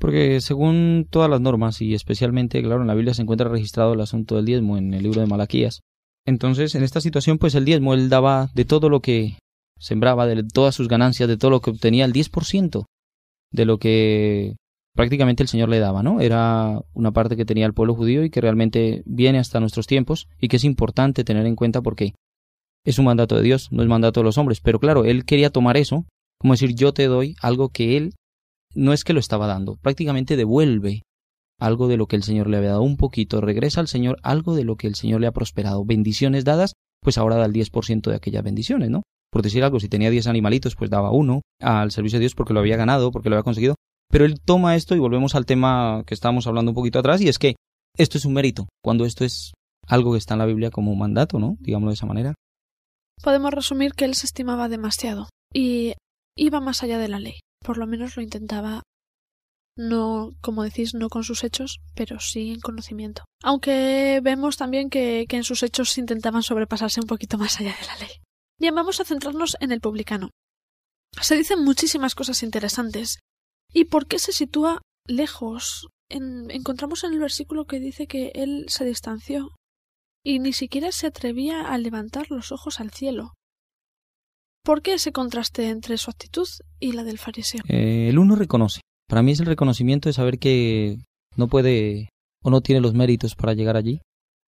Porque 0.00 0.40
según 0.40 1.06
todas 1.10 1.28
las 1.28 1.40
normas, 1.40 1.82
y 1.82 1.92
especialmente, 1.92 2.62
claro, 2.62 2.80
en 2.80 2.88
la 2.88 2.94
Biblia 2.94 3.12
se 3.12 3.22
encuentra 3.22 3.50
registrado 3.50 3.92
el 3.92 4.00
asunto 4.00 4.36
del 4.36 4.46
diezmo 4.46 4.78
en 4.78 4.94
el 4.94 5.02
libro 5.02 5.20
de 5.20 5.26
Malaquías. 5.26 5.80
Entonces, 6.26 6.74
en 6.74 6.82
esta 6.82 7.02
situación, 7.02 7.36
pues 7.36 7.54
el 7.54 7.66
diezmo, 7.66 7.92
él 7.92 8.08
daba 8.08 8.50
de 8.54 8.64
todo 8.64 8.88
lo 8.88 9.00
que 9.00 9.36
sembraba, 9.82 10.26
de 10.26 10.44
todas 10.44 10.74
sus 10.74 10.88
ganancias, 10.88 11.28
de 11.28 11.36
todo 11.36 11.50
lo 11.50 11.60
que 11.60 11.70
obtenía, 11.70 12.04
el 12.04 12.12
10% 12.12 12.84
de 13.50 13.64
lo 13.64 13.78
que 13.78 14.56
prácticamente 14.94 15.42
el 15.42 15.48
Señor 15.48 15.68
le 15.68 15.78
daba, 15.78 16.02
¿no? 16.02 16.20
Era 16.20 16.80
una 16.94 17.12
parte 17.12 17.36
que 17.36 17.44
tenía 17.44 17.66
el 17.66 17.74
pueblo 17.74 17.94
judío 17.94 18.24
y 18.24 18.30
que 18.30 18.40
realmente 18.40 19.02
viene 19.06 19.38
hasta 19.38 19.60
nuestros 19.60 19.86
tiempos 19.86 20.28
y 20.38 20.48
que 20.48 20.56
es 20.56 20.64
importante 20.64 21.24
tener 21.24 21.46
en 21.46 21.56
cuenta 21.56 21.82
porque 21.82 22.14
es 22.84 22.98
un 22.98 23.06
mandato 23.06 23.36
de 23.36 23.42
Dios, 23.42 23.68
no 23.72 23.82
es 23.82 23.88
mandato 23.88 24.20
de 24.20 24.24
los 24.24 24.38
hombres. 24.38 24.60
Pero 24.60 24.78
claro, 24.78 25.04
él 25.04 25.24
quería 25.24 25.50
tomar 25.50 25.76
eso, 25.76 26.06
como 26.38 26.54
decir, 26.54 26.74
yo 26.74 26.92
te 26.92 27.06
doy 27.06 27.34
algo 27.40 27.68
que 27.70 27.96
él 27.96 28.14
no 28.74 28.92
es 28.92 29.04
que 29.04 29.12
lo 29.12 29.20
estaba 29.20 29.46
dando, 29.46 29.76
prácticamente 29.76 30.36
devuelve 30.36 31.02
algo 31.58 31.88
de 31.88 31.96
lo 31.96 32.06
que 32.06 32.16
el 32.16 32.22
Señor 32.22 32.48
le 32.48 32.56
había 32.56 32.70
dado 32.70 32.82
un 32.82 32.96
poquito, 32.96 33.40
regresa 33.40 33.80
al 33.80 33.88
Señor 33.88 34.18
algo 34.22 34.54
de 34.54 34.64
lo 34.64 34.76
que 34.76 34.88
el 34.88 34.94
Señor 34.94 35.20
le 35.20 35.26
ha 35.26 35.32
prosperado, 35.32 35.84
bendiciones 35.84 36.44
dadas, 36.44 36.72
pues 37.00 37.18
ahora 37.18 37.36
da 37.36 37.44
el 37.44 37.52
10% 37.52 38.10
de 38.10 38.16
aquellas 38.16 38.42
bendiciones, 38.42 38.90
¿no? 38.90 39.02
Por 39.32 39.42
decir 39.42 39.64
algo, 39.64 39.80
si 39.80 39.88
tenía 39.88 40.10
10 40.10 40.26
animalitos, 40.26 40.76
pues 40.76 40.90
daba 40.90 41.10
uno 41.10 41.40
al 41.60 41.90
servicio 41.90 42.18
de 42.18 42.24
Dios 42.24 42.34
porque 42.34 42.52
lo 42.52 42.60
había 42.60 42.76
ganado, 42.76 43.10
porque 43.10 43.30
lo 43.30 43.36
había 43.36 43.44
conseguido. 43.44 43.76
Pero 44.10 44.26
él 44.26 44.40
toma 44.40 44.76
esto 44.76 44.94
y 44.94 44.98
volvemos 44.98 45.34
al 45.34 45.46
tema 45.46 46.04
que 46.06 46.12
estábamos 46.12 46.46
hablando 46.46 46.70
un 46.72 46.74
poquito 46.74 46.98
atrás, 46.98 47.22
y 47.22 47.28
es 47.28 47.38
que 47.38 47.54
esto 47.96 48.18
es 48.18 48.26
un 48.26 48.34
mérito, 48.34 48.68
cuando 48.84 49.06
esto 49.06 49.24
es 49.24 49.52
algo 49.88 50.12
que 50.12 50.18
está 50.18 50.34
en 50.34 50.38
la 50.38 50.46
Biblia 50.46 50.70
como 50.70 50.92
un 50.92 50.98
mandato, 50.98 51.38
¿no? 51.38 51.56
Digámoslo 51.60 51.90
de 51.90 51.94
esa 51.94 52.06
manera. 52.06 52.34
Podemos 53.22 53.52
resumir 53.52 53.94
que 53.94 54.04
él 54.04 54.14
se 54.14 54.26
estimaba 54.26 54.68
demasiado 54.68 55.28
y 55.52 55.94
iba 56.36 56.60
más 56.60 56.82
allá 56.82 56.98
de 56.98 57.08
la 57.08 57.18
ley. 57.18 57.40
Por 57.64 57.78
lo 57.78 57.86
menos 57.86 58.16
lo 58.16 58.22
intentaba 58.22 58.82
no, 59.78 60.32
como 60.42 60.62
decís, 60.64 60.92
no 60.92 61.08
con 61.08 61.24
sus 61.24 61.44
hechos, 61.44 61.80
pero 61.94 62.20
sí 62.20 62.52
en 62.52 62.60
conocimiento. 62.60 63.24
Aunque 63.42 64.20
vemos 64.22 64.58
también 64.58 64.90
que, 64.90 65.24
que 65.26 65.36
en 65.36 65.44
sus 65.44 65.62
hechos 65.62 65.96
intentaban 65.96 66.42
sobrepasarse 66.42 67.00
un 67.00 67.06
poquito 67.06 67.38
más 67.38 67.58
allá 67.58 67.74
de 67.80 67.86
la 67.86 67.96
ley. 67.96 68.10
Bien, 68.62 68.76
vamos 68.76 69.00
a 69.00 69.04
centrarnos 69.04 69.56
en 69.58 69.72
el 69.72 69.80
publicano. 69.80 70.30
Se 71.20 71.36
dicen 71.36 71.64
muchísimas 71.64 72.14
cosas 72.14 72.44
interesantes. 72.44 73.18
¿Y 73.74 73.86
por 73.86 74.06
qué 74.06 74.20
se 74.20 74.30
sitúa 74.30 74.80
lejos? 75.04 75.88
encontramos 76.08 77.02
en 77.02 77.14
el 77.14 77.18
versículo 77.18 77.64
que 77.64 77.80
dice 77.80 78.06
que 78.06 78.30
él 78.36 78.66
se 78.68 78.84
distanció 78.84 79.48
y 80.24 80.38
ni 80.38 80.52
siquiera 80.52 80.92
se 80.92 81.08
atrevía 81.08 81.72
a 81.72 81.78
levantar 81.78 82.30
los 82.30 82.52
ojos 82.52 82.78
al 82.78 82.92
cielo. 82.92 83.32
¿Por 84.62 84.80
qué 84.82 84.92
ese 84.92 85.10
contraste 85.10 85.68
entre 85.68 85.96
su 85.96 86.10
actitud 86.10 86.46
y 86.78 86.92
la 86.92 87.02
del 87.02 87.18
fariseo? 87.18 87.62
Eh, 87.66 88.10
el 88.10 88.18
uno 88.20 88.36
reconoce. 88.36 88.80
Para 89.08 89.22
mí 89.22 89.32
es 89.32 89.40
el 89.40 89.46
reconocimiento 89.46 90.08
de 90.08 90.12
saber 90.12 90.38
que 90.38 90.98
no 91.34 91.48
puede 91.48 92.10
o 92.44 92.50
no 92.50 92.60
tiene 92.60 92.80
los 92.80 92.94
méritos 92.94 93.34
para 93.34 93.54
llegar 93.54 93.76
allí, 93.76 94.02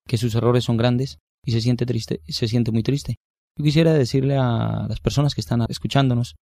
que 0.07 0.19
sus 0.19 0.37
errores 0.37 0.63
son 0.63 0.77
grandes 0.77 1.19
y 1.45 1.51
se 1.51 1.61
siente 1.61 1.85
triste, 1.85 2.21
se 2.29 2.47
siente 2.47 2.71
muy 2.71 2.85
triste. 2.85 3.17
Yo 3.57 3.65
quisiera 3.65 3.93
decirle 3.93 4.37
a 4.37 4.87
las 4.89 5.01
personas 5.01 5.35
que 5.35 5.41
están 5.41 5.65
escuchándonos, 5.69 6.35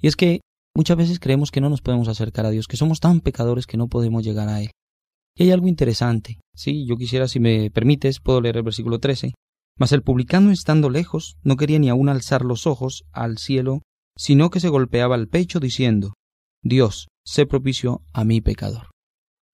y 0.00 0.06
es 0.06 0.16
que 0.16 0.40
muchas 0.76 0.96
veces 0.96 1.18
creemos 1.18 1.50
que 1.50 1.60
no 1.60 1.68
nos 1.68 1.82
podemos 1.82 2.08
acercar 2.08 2.46
a 2.46 2.50
Dios, 2.50 2.68
que 2.68 2.76
somos 2.76 3.00
tan 3.00 3.20
pecadores 3.20 3.66
que 3.66 3.76
no 3.76 3.88
podemos 3.88 4.22
llegar 4.22 4.48
a 4.48 4.60
Él. 4.60 4.70
Y 5.36 5.44
hay 5.44 5.50
algo 5.50 5.66
interesante. 5.66 6.38
Sí, 6.54 6.86
yo 6.86 6.96
quisiera, 6.96 7.26
si 7.26 7.40
me 7.40 7.70
permites, 7.70 8.20
puedo 8.20 8.40
leer 8.40 8.58
el 8.58 8.62
versículo 8.62 9.00
13. 9.00 9.34
Mas 9.76 9.90
el 9.90 10.02
publicano, 10.02 10.52
estando 10.52 10.90
lejos, 10.90 11.36
no 11.42 11.56
quería 11.56 11.80
ni 11.80 11.88
aun 11.88 12.08
alzar 12.08 12.44
los 12.44 12.68
ojos 12.68 13.04
al 13.12 13.38
cielo, 13.38 13.82
sino 14.16 14.50
que 14.50 14.60
se 14.60 14.68
golpeaba 14.68 15.16
el 15.16 15.28
pecho, 15.28 15.58
diciendo, 15.58 16.14
Dios, 16.62 17.08
sé 17.26 17.46
propicio 17.46 18.02
a 18.12 18.24
mi 18.24 18.40
pecador. 18.40 18.90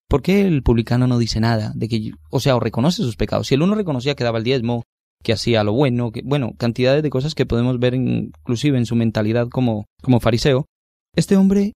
¿Por 0.08 0.20
qué 0.22 0.42
el 0.42 0.62
publicano 0.62 1.06
no 1.06 1.18
dice 1.18 1.40
nada? 1.40 1.72
De 1.74 1.88
que, 1.88 2.10
o 2.30 2.40
sea, 2.40 2.56
o 2.56 2.60
reconoce 2.60 3.02
sus 3.02 3.16
pecados. 3.16 3.46
Si 3.46 3.54
el 3.54 3.62
uno 3.62 3.74
reconocía 3.74 4.14
que 4.14 4.24
daba 4.24 4.38
el 4.38 4.44
diezmo, 4.44 4.82
que 5.22 5.32
hacía 5.32 5.64
lo 5.64 5.72
bueno, 5.72 6.12
que, 6.12 6.22
bueno, 6.24 6.52
cantidades 6.56 7.02
de 7.02 7.10
cosas 7.10 7.34
que 7.34 7.46
podemos 7.46 7.78
ver 7.78 7.94
inclusive 7.94 8.78
en 8.78 8.86
su 8.86 8.96
mentalidad 8.96 9.48
como, 9.48 9.86
como 10.02 10.20
fariseo, 10.20 10.66
este 11.14 11.36
hombre 11.36 11.72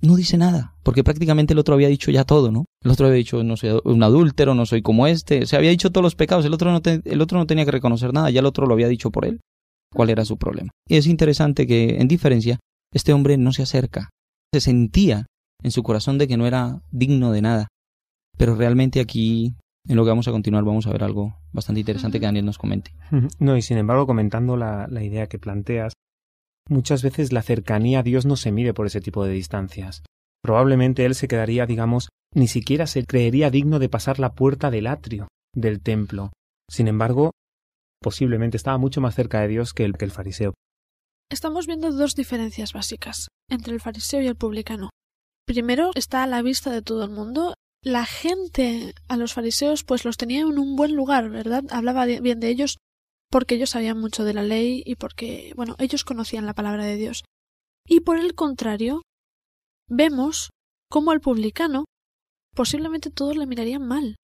no 0.00 0.16
dice 0.16 0.36
nada, 0.36 0.76
porque 0.82 1.04
prácticamente 1.04 1.52
el 1.52 1.58
otro 1.58 1.74
había 1.74 1.88
dicho 1.88 2.10
ya 2.10 2.24
todo, 2.24 2.50
¿no? 2.50 2.66
El 2.82 2.90
otro 2.90 3.06
había 3.06 3.16
dicho, 3.16 3.42
no 3.42 3.56
soy 3.56 3.80
un 3.84 4.02
adúltero, 4.02 4.54
no 4.54 4.66
soy 4.66 4.82
como 4.82 5.06
este, 5.06 5.46
se 5.46 5.56
había 5.56 5.70
dicho 5.70 5.90
todos 5.90 6.02
los 6.02 6.14
pecados, 6.14 6.44
el 6.44 6.52
otro, 6.52 6.72
no 6.72 6.80
el 6.84 7.20
otro 7.20 7.38
no 7.38 7.46
tenía 7.46 7.64
que 7.64 7.70
reconocer 7.70 8.12
nada, 8.12 8.30
ya 8.30 8.40
el 8.40 8.46
otro 8.46 8.66
lo 8.66 8.74
había 8.74 8.88
dicho 8.88 9.10
por 9.10 9.24
él. 9.24 9.40
¿Cuál 9.94 10.10
era 10.10 10.24
su 10.24 10.36
problema? 10.36 10.70
Y 10.88 10.96
es 10.96 11.06
interesante 11.06 11.66
que, 11.66 11.98
en 12.00 12.08
diferencia, 12.08 12.58
este 12.92 13.12
hombre 13.12 13.36
no 13.36 13.52
se 13.52 13.62
acerca, 13.62 14.10
se 14.52 14.60
sentía 14.60 15.26
en 15.62 15.70
su 15.70 15.82
corazón 15.82 16.18
de 16.18 16.28
que 16.28 16.36
no 16.36 16.46
era 16.46 16.82
digno 16.90 17.32
de 17.32 17.42
nada. 17.42 17.68
Pero 18.36 18.56
realmente 18.56 19.00
aquí, 19.00 19.54
en 19.86 19.96
lo 19.96 20.04
que 20.04 20.10
vamos 20.10 20.28
a 20.28 20.32
continuar, 20.32 20.64
vamos 20.64 20.86
a 20.86 20.92
ver 20.92 21.04
algo 21.04 21.36
bastante 21.52 21.80
interesante 21.80 22.20
que 22.20 22.26
Daniel 22.26 22.46
nos 22.46 22.58
comente. 22.58 22.92
No, 23.38 23.56
y 23.56 23.62
sin 23.62 23.78
embargo, 23.78 24.06
comentando 24.06 24.56
la, 24.56 24.86
la 24.88 25.02
idea 25.02 25.26
que 25.26 25.38
planteas, 25.38 25.92
Muchas 26.68 27.02
veces 27.02 27.32
la 27.32 27.42
cercanía 27.42 27.98
a 27.98 28.02
Dios 28.02 28.24
no 28.24 28.36
se 28.36 28.50
mide 28.50 28.72
por 28.72 28.86
ese 28.86 29.00
tipo 29.00 29.24
de 29.24 29.32
distancias. 29.32 30.02
Probablemente 30.42 31.04
él 31.04 31.14
se 31.14 31.28
quedaría, 31.28 31.66
digamos, 31.66 32.08
ni 32.34 32.48
siquiera 32.48 32.86
se 32.86 33.04
creería 33.04 33.50
digno 33.50 33.78
de 33.78 33.90
pasar 33.90 34.18
la 34.18 34.32
puerta 34.32 34.70
del 34.70 34.86
atrio 34.86 35.28
del 35.54 35.82
templo. 35.82 36.32
Sin 36.70 36.88
embargo, 36.88 37.32
posiblemente 38.02 38.56
estaba 38.56 38.78
mucho 38.78 39.00
más 39.00 39.14
cerca 39.14 39.40
de 39.40 39.48
Dios 39.48 39.74
que 39.74 39.84
el, 39.84 39.96
que 39.96 40.06
el 40.06 40.10
fariseo. 40.10 40.54
Estamos 41.30 41.66
viendo 41.66 41.92
dos 41.92 42.14
diferencias 42.14 42.72
básicas 42.72 43.28
entre 43.50 43.74
el 43.74 43.80
fariseo 43.80 44.22
y 44.22 44.26
el 44.26 44.36
publicano. 44.36 44.90
Primero, 45.46 45.90
está 45.94 46.22
a 46.22 46.26
la 46.26 46.40
vista 46.40 46.70
de 46.70 46.80
todo 46.80 47.04
el 47.04 47.10
mundo. 47.10 47.54
La 47.84 48.06
gente 48.06 48.94
a 49.08 49.18
los 49.18 49.34
fariseos 49.34 49.84
pues 49.84 50.06
los 50.06 50.16
tenía 50.16 50.40
en 50.40 50.58
un 50.58 50.74
buen 50.74 50.96
lugar, 50.96 51.28
¿verdad? 51.28 51.64
Hablaba 51.70 52.06
bien 52.06 52.40
de 52.40 52.48
ellos 52.48 52.78
porque 53.30 53.56
ellos 53.56 53.70
sabían 53.70 54.00
mucho 54.00 54.24
de 54.24 54.32
la 54.32 54.42
ley 54.42 54.82
y 54.86 54.94
porque, 54.94 55.52
bueno, 55.54 55.76
ellos 55.78 56.04
conocían 56.04 56.46
la 56.46 56.54
palabra 56.54 56.84
de 56.86 56.96
Dios. 56.96 57.24
Y 57.86 58.00
por 58.00 58.16
el 58.16 58.34
contrario, 58.34 59.02
vemos 59.88 60.50
cómo 60.90 61.10
al 61.10 61.20
publicano 61.20 61.84
posiblemente 62.54 63.10
todos 63.10 63.36
le 63.36 63.46
mirarían 63.46 63.86
mal 63.86 64.16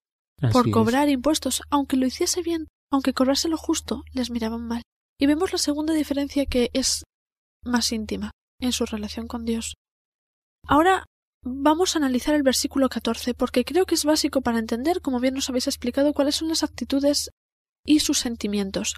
por 0.53 0.71
cobrar 0.71 1.11
impuestos, 1.11 1.63
aunque 1.69 1.99
lo 1.99 2.07
hiciese 2.07 2.41
bien, 2.41 2.69
aunque 2.91 3.13
cobrase 3.13 3.49
lo 3.49 3.59
justo, 3.59 4.05
les 4.15 4.31
miraban 4.31 4.67
mal. 4.67 4.83
Y 5.21 5.27
vemos 5.27 5.53
la 5.53 5.59
segunda 5.59 5.93
diferencia 5.93 6.47
que 6.47 6.71
es 6.73 7.03
más 7.63 7.93
íntima 7.93 8.31
en 8.59 8.73
su 8.73 8.87
relación 8.87 9.27
con 9.27 9.45
Dios. 9.45 9.75
Ahora 10.67 11.05
vamos 11.43 11.95
a 11.95 11.99
analizar 11.99 12.35
el 12.35 12.43
versículo 12.43 12.89
14 12.89 13.35
porque 13.35 13.65
creo 13.65 13.87
que 13.87 13.95
es 13.95 14.05
básico 14.05 14.41
para 14.41 14.59
entender, 14.59 15.01
como 15.01 15.21
bien 15.21 15.35
nos 15.35 15.49
habéis 15.49 15.67
explicado, 15.67 16.13
cuáles 16.13 16.37
son 16.37 16.49
las 16.49 16.63
actitudes 16.63 17.31
y 17.85 18.01
sus 18.01 18.19
sentimientos. 18.19 18.97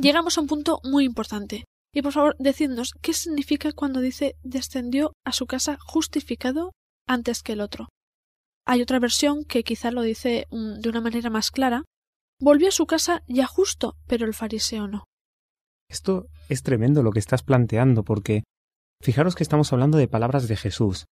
Llegamos 0.00 0.38
a 0.38 0.40
un 0.40 0.46
punto 0.46 0.80
muy 0.84 1.04
importante. 1.04 1.64
Y 1.92 2.02
por 2.02 2.12
favor, 2.12 2.36
decidnos 2.38 2.92
qué 3.00 3.12
significa 3.12 3.72
cuando 3.72 4.00
dice 4.00 4.36
descendió 4.42 5.12
a 5.24 5.32
su 5.32 5.46
casa 5.46 5.76
justificado 5.80 6.70
antes 7.08 7.42
que 7.42 7.52
el 7.52 7.60
otro. 7.60 7.88
Hay 8.64 8.82
otra 8.82 9.00
versión 9.00 9.44
que 9.44 9.64
quizá 9.64 9.90
lo 9.90 10.02
dice 10.02 10.46
mm, 10.50 10.80
de 10.80 10.88
una 10.88 11.00
manera 11.00 11.30
más 11.30 11.50
clara. 11.50 11.82
Volvió 12.40 12.68
a 12.68 12.72
su 12.72 12.86
casa 12.86 13.22
ya 13.26 13.46
justo, 13.46 13.96
pero 14.06 14.24
el 14.24 14.34
fariseo 14.34 14.86
no. 14.86 15.04
Esto 15.90 16.26
es 16.48 16.62
tremendo 16.62 17.02
lo 17.02 17.10
que 17.10 17.18
estás 17.18 17.42
planteando, 17.42 18.04
porque 18.04 18.44
fijaros 19.02 19.34
que 19.34 19.42
estamos 19.42 19.72
hablando 19.72 19.98
de 19.98 20.06
palabras 20.06 20.46
de 20.46 20.56
Jesús. 20.56 21.06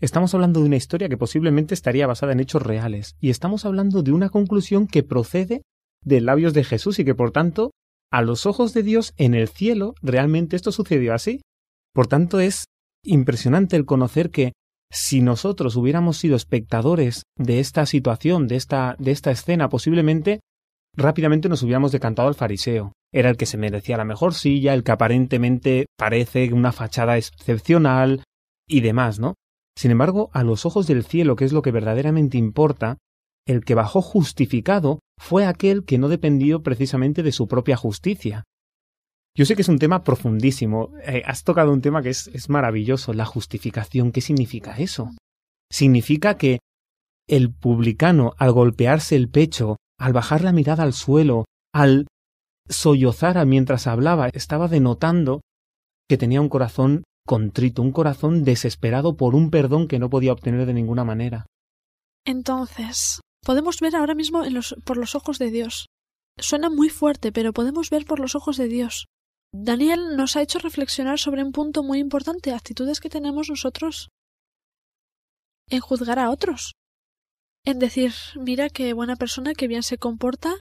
Estamos 0.00 0.34
hablando 0.34 0.60
de 0.60 0.66
una 0.66 0.76
historia 0.76 1.08
que 1.08 1.16
posiblemente 1.16 1.74
estaría 1.74 2.06
basada 2.06 2.32
en 2.32 2.40
hechos 2.40 2.62
reales, 2.62 3.16
y 3.20 3.30
estamos 3.30 3.64
hablando 3.64 4.02
de 4.02 4.12
una 4.12 4.28
conclusión 4.28 4.86
que 4.86 5.02
procede 5.02 5.62
de 6.02 6.20
labios 6.20 6.52
de 6.52 6.64
Jesús 6.64 6.98
y 6.98 7.04
que 7.04 7.14
por 7.14 7.30
tanto, 7.30 7.70
a 8.12 8.22
los 8.22 8.46
ojos 8.46 8.74
de 8.74 8.82
Dios 8.82 9.14
en 9.16 9.34
el 9.34 9.48
cielo, 9.48 9.94
realmente 10.02 10.56
esto 10.56 10.72
sucedió 10.72 11.14
así. 11.14 11.40
Por 11.94 12.06
tanto, 12.06 12.40
es 12.40 12.64
impresionante 13.04 13.76
el 13.76 13.86
conocer 13.86 14.30
que 14.30 14.52
si 14.90 15.20
nosotros 15.20 15.76
hubiéramos 15.76 16.18
sido 16.18 16.36
espectadores 16.36 17.22
de 17.36 17.60
esta 17.60 17.86
situación, 17.86 18.46
de 18.46 18.56
esta, 18.56 18.96
de 18.98 19.10
esta 19.10 19.30
escena, 19.30 19.68
posiblemente 19.68 20.40
rápidamente 20.96 21.48
nos 21.48 21.62
hubiéramos 21.62 21.92
decantado 21.92 22.28
al 22.28 22.34
fariseo. 22.34 22.92
Era 23.12 23.30
el 23.30 23.36
que 23.36 23.46
se 23.46 23.58
merecía 23.58 23.96
la 23.96 24.04
mejor 24.04 24.34
silla, 24.34 24.74
el 24.74 24.84
que 24.84 24.92
aparentemente 24.92 25.86
parece 25.96 26.52
una 26.52 26.72
fachada 26.72 27.16
excepcional 27.16 28.22
y 28.68 28.80
demás, 28.80 29.18
¿no? 29.18 29.34
Sin 29.76 29.90
embargo, 29.90 30.30
a 30.32 30.44
los 30.44 30.66
ojos 30.66 30.86
del 30.86 31.04
cielo, 31.04 31.36
que 31.36 31.44
es 31.44 31.52
lo 31.52 31.62
que 31.62 31.72
verdaderamente 31.72 32.38
importa, 32.38 32.98
el 33.46 33.64
que 33.64 33.74
bajó 33.74 34.00
justificado 34.02 35.00
fue 35.18 35.46
aquel 35.46 35.84
que 35.84 35.98
no 35.98 36.08
dependió 36.08 36.62
precisamente 36.62 37.22
de 37.22 37.32
su 37.32 37.46
propia 37.48 37.76
justicia. 37.76 38.44
Yo 39.36 39.44
sé 39.44 39.56
que 39.56 39.62
es 39.62 39.68
un 39.68 39.78
tema 39.78 40.04
profundísimo. 40.04 40.90
Eh, 41.04 41.22
has 41.26 41.42
tocado 41.42 41.72
un 41.72 41.80
tema 41.80 42.02
que 42.02 42.10
es, 42.10 42.28
es 42.28 42.48
maravilloso, 42.48 43.12
la 43.12 43.24
justificación. 43.24 44.12
¿Qué 44.12 44.20
significa 44.20 44.76
eso? 44.78 45.10
Significa 45.70 46.36
que 46.36 46.60
el 47.28 47.52
publicano, 47.52 48.34
al 48.38 48.52
golpearse 48.52 49.16
el 49.16 49.28
pecho, 49.28 49.76
al 49.98 50.12
bajar 50.12 50.42
la 50.42 50.52
mirada 50.52 50.84
al 50.84 50.92
suelo, 50.92 51.46
al 51.72 52.06
sollozara 52.68 53.44
mientras 53.44 53.86
hablaba, 53.86 54.28
estaba 54.28 54.68
denotando 54.68 55.40
que 56.08 56.16
tenía 56.16 56.40
un 56.40 56.48
corazón 56.48 57.02
contrito, 57.26 57.82
un 57.82 57.92
corazón 57.92 58.44
desesperado 58.44 59.16
por 59.16 59.34
un 59.34 59.50
perdón 59.50 59.88
que 59.88 59.98
no 59.98 60.10
podía 60.10 60.32
obtener 60.32 60.66
de 60.66 60.74
ninguna 60.74 61.04
manera. 61.04 61.46
Entonces, 62.24 63.20
podemos 63.42 63.80
ver 63.80 63.96
ahora 63.96 64.14
mismo 64.14 64.42
por 64.84 64.96
los 64.96 65.14
ojos 65.14 65.38
de 65.38 65.50
Dios. 65.50 65.86
Suena 66.38 66.70
muy 66.70 66.88
fuerte, 66.88 67.32
pero 67.32 67.52
podemos 67.52 67.90
ver 67.90 68.04
por 68.04 68.20
los 68.20 68.34
ojos 68.34 68.56
de 68.56 68.68
Dios. 68.68 69.06
Daniel 69.52 70.16
nos 70.16 70.36
ha 70.36 70.42
hecho 70.42 70.58
reflexionar 70.58 71.18
sobre 71.18 71.44
un 71.44 71.52
punto 71.52 71.82
muy 71.82 71.98
importante, 71.98 72.52
actitudes 72.52 73.00
que 73.00 73.08
tenemos 73.08 73.48
nosotros 73.48 74.08
en 75.70 75.80
juzgar 75.80 76.18
a 76.18 76.30
otros. 76.30 76.72
En 77.64 77.78
decir, 77.78 78.12
mira 78.36 78.68
qué 78.68 78.92
buena 78.92 79.16
persona, 79.16 79.54
qué 79.54 79.68
bien 79.68 79.82
se 79.82 79.96
comporta, 79.96 80.56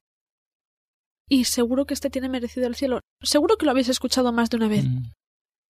y 1.29 1.45
seguro 1.45 1.85
que 1.85 1.93
este 1.93 2.09
tiene 2.09 2.29
merecido 2.29 2.67
el 2.67 2.75
cielo. 2.75 2.99
Seguro 3.21 3.57
que 3.57 3.65
lo 3.65 3.71
habéis 3.71 3.89
escuchado 3.89 4.31
más 4.31 4.49
de 4.49 4.57
una 4.57 4.67
vez. 4.67 4.85
Mm. 4.85 5.11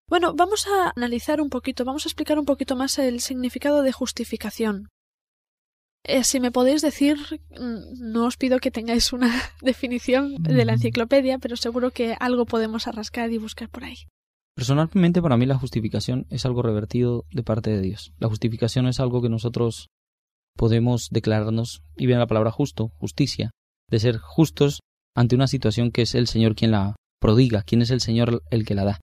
Bueno, 0.10 0.34
vamos 0.36 0.68
a 0.68 0.94
analizar 0.96 1.42
un 1.42 1.50
poquito, 1.50 1.86
vamos 1.86 2.06
a 2.06 2.10
explicar 2.10 2.38
un 2.38 2.46
poquito 2.46 2.76
más 2.76 3.00
el 3.00 3.20
significado 3.20 3.82
de 3.82 3.92
justificación. 3.92 4.90
Eh, 6.06 6.26
si 6.26 6.42
me 6.42 6.52
podéis 6.52 6.82
decir, 6.82 7.18
mm, 7.52 8.12
no 8.12 8.26
os 8.26 8.36
pido 8.36 8.60
que 8.60 8.72
tengáis 8.72 9.14
una 9.14 9.32
definición 9.62 10.36
de 10.44 10.66
la 10.66 10.74
enciclopedia, 10.74 11.40
pero 11.40 11.56
seguro 11.56 11.92
que 11.92 12.16
algo 12.20 12.46
podemos 12.46 12.88
arrascar 12.88 13.32
y 13.32 13.38
buscar 13.38 13.70
por 13.70 13.86
ahí. 13.86 13.98
Personalmente, 14.56 15.22
para 15.22 15.38
mí 15.38 15.46
la 15.46 15.58
justificación 15.58 16.28
es 16.30 16.46
algo 16.46 16.62
revertido 16.62 17.26
de 17.32 17.44
parte 17.44 17.72
de 17.72 17.82
Dios. 17.82 18.14
La 18.20 18.28
justificación 18.28 18.88
es 18.88 19.00
algo 19.00 19.22
que 19.22 19.30
nosotros 19.30 19.88
podemos 20.56 21.10
declararnos, 21.10 21.82
y 21.96 22.06
viene 22.06 22.20
la 22.20 22.28
palabra 22.28 22.52
justo, 22.52 22.90
justicia, 23.00 23.52
de 23.90 24.00
ser 24.00 24.18
justos 24.18 24.82
ante 25.16 25.36
una 25.36 25.48
situación 25.48 25.92
que 25.92 26.04
es 26.04 26.14
el 26.14 26.28
Señor 26.28 26.56
quien 26.56 26.72
la 26.72 26.96
prodiga, 27.20 27.64
quien 27.64 27.82
es 27.82 27.90
el 27.90 28.02
Señor 28.02 28.44
el 28.52 28.66
que 28.66 28.76
la 28.76 28.84
da. 28.84 29.00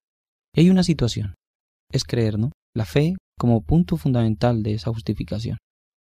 Hay 0.57 0.71
una 0.71 0.83
situación, 0.83 1.35
es 1.93 2.05
creer, 2.05 2.39
¿no? 2.39 2.51
La 2.75 2.85
fe 2.85 3.17
como 3.39 3.63
punto 3.63 3.97
fundamental 3.97 4.63
de 4.63 4.75
esa 4.75 4.93
justificación. 4.93 5.59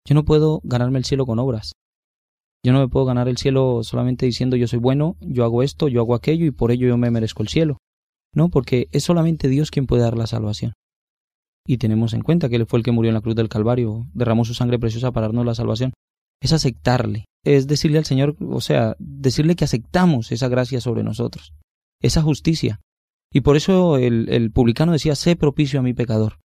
Yo 0.07 0.15
no 0.15 0.25
puedo 0.25 0.61
ganarme 0.65 0.99
el 0.99 1.05
cielo 1.05 1.27
con 1.27 1.39
obras. 1.39 1.73
Yo 2.65 2.73
no 2.73 2.81
me 2.81 2.89
puedo 2.89 3.07
ganar 3.07 3.29
el 3.29 3.37
cielo 3.37 3.83
solamente 3.83 4.27
diciendo 4.27 4.57
yo 4.57 4.67
soy 4.67 4.79
bueno, 4.79 5.17
yo 5.21 5.45
hago 5.45 5.63
esto, 5.63 5.89
yo 5.89 6.01
hago 6.01 6.15
aquello 6.15 6.47
y 6.47 6.51
por 6.51 6.71
ello 6.71 6.89
yo 6.89 6.97
me 6.97 7.11
merezco 7.11 7.43
el 7.43 7.49
cielo. 7.49 7.79
No, 8.35 8.49
porque 8.49 8.89
es 8.93 9.05
solamente 9.05 9.49
Dios 9.49 9.71
quien 9.71 9.87
puede 9.87 10.03
dar 10.03 10.17
la 10.17 10.27
salvación. 10.27 10.73
Y 11.67 11.79
tenemos 11.79 12.13
en 12.13 12.23
cuenta 12.23 12.49
que 12.49 12.57
Él 12.57 12.67
fue 12.67 12.79
el 12.79 12.85
que 12.85 12.93
murió 12.93 13.11
en 13.11 13.15
la 13.15 13.21
cruz 13.21 13.35
del 13.35 13.49
Calvario, 13.49 14.07
derramó 14.13 14.45
su 14.45 14.55
sangre 14.55 14.79
preciosa 14.79 15.13
para 15.13 15.29
darnos 15.29 15.47
la 15.47 15.55
salvación. 15.55 15.93
Es 16.43 16.53
aceptarle, 16.53 17.25
es 17.45 17.67
decirle 17.67 17.99
al 17.99 18.05
Señor, 18.05 18.37
o 18.41 18.61
sea, 18.61 18.97
decirle 18.99 19.57
que 19.57 19.65
aceptamos 19.65 20.31
esa 20.33 20.49
gracia 20.49 20.81
sobre 20.81 21.03
nosotros, 21.03 21.55
esa 22.01 22.23
justicia. 22.23 22.81
Y 23.35 23.41
por 23.41 23.57
eso 23.57 23.99
el, 23.99 24.53
publicano 24.53 24.93
decía, 24.93 25.17
sé 25.17 25.35
propicio 25.35 25.81
a 25.81 25.83
mi 25.83 25.93
pecador. 25.93 26.39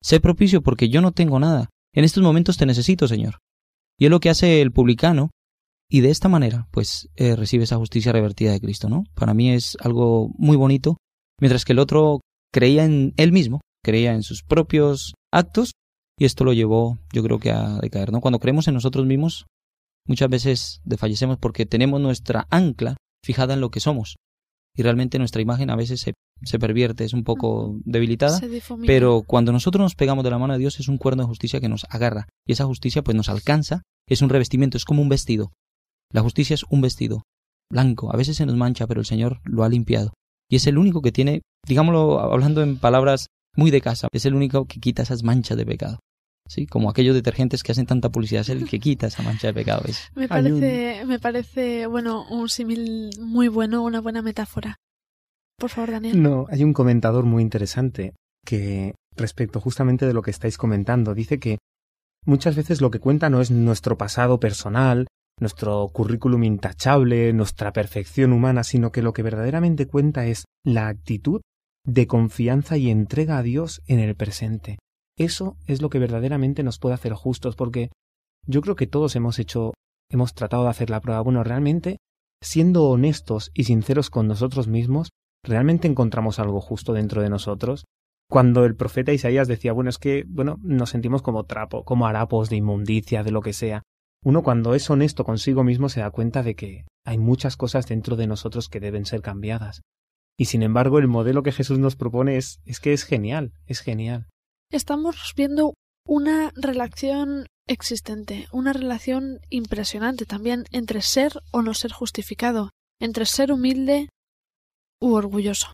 Sé 0.00 0.20
propicio 0.20 0.62
porque 0.62 0.88
yo 0.88 1.00
no 1.00 1.10
tengo 1.10 1.40
nada. 1.40 1.70
En 1.92 2.04
estos 2.04 2.22
momentos 2.22 2.56
te 2.56 2.66
necesito, 2.66 3.08
Señor. 3.08 3.38
Y 3.98 4.04
es 4.04 4.10
lo 4.12 4.20
que 4.20 4.30
hace 4.30 4.62
el 4.62 4.70
publicano, 4.70 5.30
y 5.90 6.02
de 6.02 6.10
esta 6.10 6.28
manera, 6.28 6.68
pues, 6.70 7.08
eh, 7.16 7.34
recibe 7.34 7.64
esa 7.64 7.78
justicia 7.78 8.12
revertida 8.12 8.52
de 8.52 8.60
Cristo, 8.60 8.88
¿no? 8.88 9.04
Para 9.14 9.34
mí 9.34 9.50
es 9.50 9.76
algo 9.80 10.30
muy 10.38 10.56
bonito, 10.56 10.98
mientras 11.40 11.64
que 11.64 11.72
el 11.72 11.80
otro 11.80 12.20
creía 12.52 12.84
en 12.84 13.12
él 13.16 13.32
mismo, 13.32 13.60
creía 13.82 14.14
en 14.14 14.22
sus 14.22 14.44
propios 14.44 15.14
actos, 15.32 15.72
y 16.16 16.26
esto 16.26 16.44
lo 16.44 16.52
llevó, 16.52 16.98
yo 17.12 17.24
creo 17.24 17.40
que 17.40 17.50
a 17.50 17.78
decaer, 17.78 18.12
¿no? 18.12 18.20
Cuando 18.20 18.38
creemos 18.38 18.68
en 18.68 18.74
nosotros 18.74 19.04
mismos, 19.04 19.46
muchas 20.06 20.28
veces 20.28 20.80
desfallecemos 20.84 21.38
porque 21.38 21.66
tenemos 21.66 22.00
nuestra 22.00 22.46
ancla 22.50 22.96
fijada 23.24 23.54
en 23.54 23.60
lo 23.60 23.70
que 23.70 23.80
somos, 23.80 24.14
y 24.76 24.82
realmente 24.82 25.18
nuestra 25.18 25.42
imagen 25.42 25.70
a 25.70 25.76
veces 25.76 26.00
se 26.00 26.12
se 26.42 26.58
pervierte, 26.58 27.04
es 27.04 27.12
un 27.12 27.24
poco 27.24 27.78
debilitada, 27.84 28.40
pero 28.86 29.22
cuando 29.22 29.52
nosotros 29.52 29.82
nos 29.82 29.94
pegamos 29.94 30.24
de 30.24 30.30
la 30.30 30.38
mano 30.38 30.52
de 30.52 30.58
Dios 30.58 30.78
es 30.80 30.88
un 30.88 30.98
cuerno 30.98 31.22
de 31.22 31.28
justicia 31.28 31.60
que 31.60 31.68
nos 31.68 31.86
agarra 31.88 32.28
y 32.46 32.52
esa 32.52 32.66
justicia 32.66 33.02
pues 33.02 33.16
nos 33.16 33.28
alcanza, 33.28 33.82
es 34.08 34.22
un 34.22 34.28
revestimiento, 34.28 34.76
es 34.76 34.84
como 34.84 35.02
un 35.02 35.08
vestido. 35.08 35.52
La 36.12 36.22
justicia 36.22 36.54
es 36.54 36.64
un 36.68 36.82
vestido 36.82 37.22
blanco, 37.70 38.12
a 38.12 38.16
veces 38.16 38.36
se 38.36 38.46
nos 38.46 38.56
mancha, 38.56 38.86
pero 38.86 39.00
el 39.00 39.06
Señor 39.06 39.40
lo 39.44 39.64
ha 39.64 39.68
limpiado 39.68 40.12
y 40.48 40.56
es 40.56 40.66
el 40.66 40.78
único 40.78 41.02
que 41.02 41.12
tiene, 41.12 41.42
digámoslo 41.66 42.20
hablando 42.20 42.62
en 42.62 42.78
palabras 42.78 43.26
muy 43.56 43.70
de 43.70 43.80
casa, 43.80 44.08
es 44.12 44.26
el 44.26 44.34
único 44.34 44.66
que 44.66 44.80
quita 44.80 45.02
esas 45.02 45.22
manchas 45.22 45.56
de 45.56 45.66
pecado. 45.66 45.98
Sí, 46.48 46.66
como 46.66 46.88
aquellos 46.88 47.16
detergentes 47.16 47.64
que 47.64 47.72
hacen 47.72 47.86
tanta 47.86 48.10
publicidad, 48.10 48.42
es 48.42 48.50
el 48.50 48.68
que 48.68 48.78
quita 48.78 49.08
esa 49.08 49.22
mancha 49.24 49.48
de 49.48 49.54
pecado. 49.54 49.82
Me 50.14 50.28
parece, 50.28 51.04
me 51.04 51.18
parece, 51.18 51.86
bueno, 51.88 52.24
un 52.30 52.48
símil 52.48 53.10
muy 53.20 53.48
bueno, 53.48 53.82
una 53.82 54.00
buena 54.00 54.22
metáfora. 54.22 54.76
Por 55.58 55.70
favor, 55.70 55.90
Daniel. 55.90 56.22
No, 56.22 56.46
hay 56.50 56.64
un 56.64 56.72
comentador 56.72 57.24
muy 57.24 57.42
interesante 57.42 58.14
que 58.44 58.94
respecto 59.16 59.60
justamente 59.60 60.06
de 60.06 60.12
lo 60.12 60.22
que 60.22 60.30
estáis 60.30 60.58
comentando, 60.58 61.14
dice 61.14 61.38
que 61.38 61.58
muchas 62.24 62.56
veces 62.56 62.80
lo 62.80 62.90
que 62.90 63.00
cuenta 63.00 63.30
no 63.30 63.40
es 63.40 63.50
nuestro 63.50 63.96
pasado 63.96 64.38
personal, 64.38 65.06
nuestro 65.40 65.88
currículum 65.88 66.44
intachable, 66.44 67.32
nuestra 67.32 67.72
perfección 67.72 68.32
humana, 68.32 68.64
sino 68.64 68.92
que 68.92 69.02
lo 69.02 69.12
que 69.12 69.22
verdaderamente 69.22 69.86
cuenta 69.86 70.26
es 70.26 70.44
la 70.64 70.88
actitud 70.88 71.40
de 71.84 72.06
confianza 72.06 72.76
y 72.76 72.90
entrega 72.90 73.38
a 73.38 73.42
Dios 73.42 73.82
en 73.86 74.00
el 74.00 74.14
presente. 74.14 74.78
Eso 75.18 75.56
es 75.66 75.80
lo 75.80 75.88
que 75.88 75.98
verdaderamente 75.98 76.62
nos 76.62 76.78
puede 76.78 76.94
hacer 76.94 77.14
justos, 77.14 77.56
porque 77.56 77.90
yo 78.46 78.60
creo 78.60 78.76
que 78.76 78.86
todos 78.86 79.16
hemos 79.16 79.38
hecho, 79.38 79.72
hemos 80.10 80.34
tratado 80.34 80.64
de 80.64 80.70
hacer 80.70 80.90
la 80.90 81.00
prueba. 81.00 81.20
Bueno, 81.20 81.42
realmente, 81.42 81.98
siendo 82.42 82.84
honestos 82.84 83.50
y 83.54 83.64
sinceros 83.64 84.10
con 84.10 84.26
nosotros 84.28 84.68
mismos, 84.68 85.10
¿realmente 85.46 85.88
encontramos 85.88 86.38
algo 86.38 86.60
justo 86.60 86.92
dentro 86.92 87.22
de 87.22 87.30
nosotros? 87.30 87.84
Cuando 88.28 88.64
el 88.64 88.74
profeta 88.74 89.12
Isaías 89.12 89.48
decía, 89.48 89.72
bueno, 89.72 89.88
es 89.88 89.98
que, 89.98 90.24
bueno, 90.26 90.58
nos 90.62 90.90
sentimos 90.90 91.22
como 91.22 91.44
trapo, 91.44 91.84
como 91.84 92.06
harapos 92.06 92.50
de 92.50 92.56
inmundicia, 92.56 93.22
de 93.22 93.30
lo 93.30 93.40
que 93.40 93.52
sea. 93.52 93.82
Uno 94.24 94.42
cuando 94.42 94.74
es 94.74 94.90
honesto 94.90 95.24
consigo 95.24 95.62
mismo 95.62 95.88
se 95.88 96.00
da 96.00 96.10
cuenta 96.10 96.42
de 96.42 96.56
que 96.56 96.84
hay 97.04 97.18
muchas 97.18 97.56
cosas 97.56 97.86
dentro 97.86 98.16
de 98.16 98.26
nosotros 98.26 98.68
que 98.68 98.80
deben 98.80 99.06
ser 99.06 99.22
cambiadas. 99.22 99.82
Y 100.36 100.46
sin 100.46 100.62
embargo, 100.62 100.98
el 100.98 101.06
modelo 101.06 101.42
que 101.42 101.52
Jesús 101.52 101.78
nos 101.78 101.94
propone 101.96 102.36
es, 102.36 102.60
es 102.64 102.80
que 102.80 102.92
es 102.92 103.04
genial, 103.04 103.52
es 103.66 103.80
genial. 103.80 104.26
Estamos 104.70 105.32
viendo 105.36 105.74
una 106.04 106.50
relación 106.56 107.46
existente, 107.68 108.46
una 108.52 108.72
relación 108.72 109.38
impresionante 109.50 110.26
también 110.26 110.64
entre 110.72 111.02
ser 111.02 111.32
o 111.52 111.62
no 111.62 111.74
ser 111.74 111.92
justificado, 111.92 112.70
entre 113.00 113.26
ser 113.26 113.52
humilde 113.52 114.08
u 115.00 115.14
orgulloso. 115.14 115.72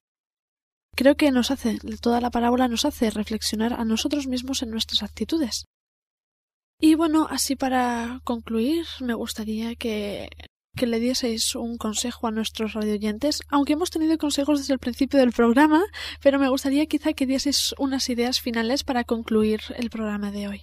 Creo 0.95 1.17
que 1.17 1.31
nos 1.31 1.51
hace, 1.51 1.79
toda 2.01 2.21
la 2.21 2.31
parábola 2.31 2.69
nos 2.69 2.85
hace 2.85 3.11
reflexionar 3.11 3.73
a 3.73 3.85
nosotros 3.85 4.27
mismos 4.27 4.63
en 4.63 4.71
nuestras 4.71 5.03
actitudes. 5.03 5.65
Y 6.81 6.95
bueno, 6.97 7.27
así 7.31 7.57
para 7.57 8.21
concluir, 8.25 8.85
me 9.01 9.15
gustaría 9.15 9.75
que, 9.77 10.29
que 10.77 10.87
le 10.87 11.01
dieseis 11.01 11.55
un 11.55 11.79
consejo 11.79 12.27
a 12.27 12.31
nuestros 12.31 12.75
radioyentes, 12.75 13.43
aunque 13.49 13.75
hemos 13.75 13.91
tenido 13.91 14.19
consejos 14.19 14.59
desde 14.59 14.75
el 14.75 14.81
principio 14.81 15.19
del 15.21 15.33
programa, 15.33 15.83
pero 16.23 16.39
me 16.39 16.49
gustaría 16.49 16.87
quizá 16.87 17.13
que 17.13 17.27
dieseis 17.27 17.75
unas 17.79 18.09
ideas 18.09 18.41
finales 18.41 18.85
para 18.85 19.05
concluir 19.05 19.61
el 19.77 19.91
programa 19.91 20.31
de 20.31 20.49
hoy. 20.49 20.61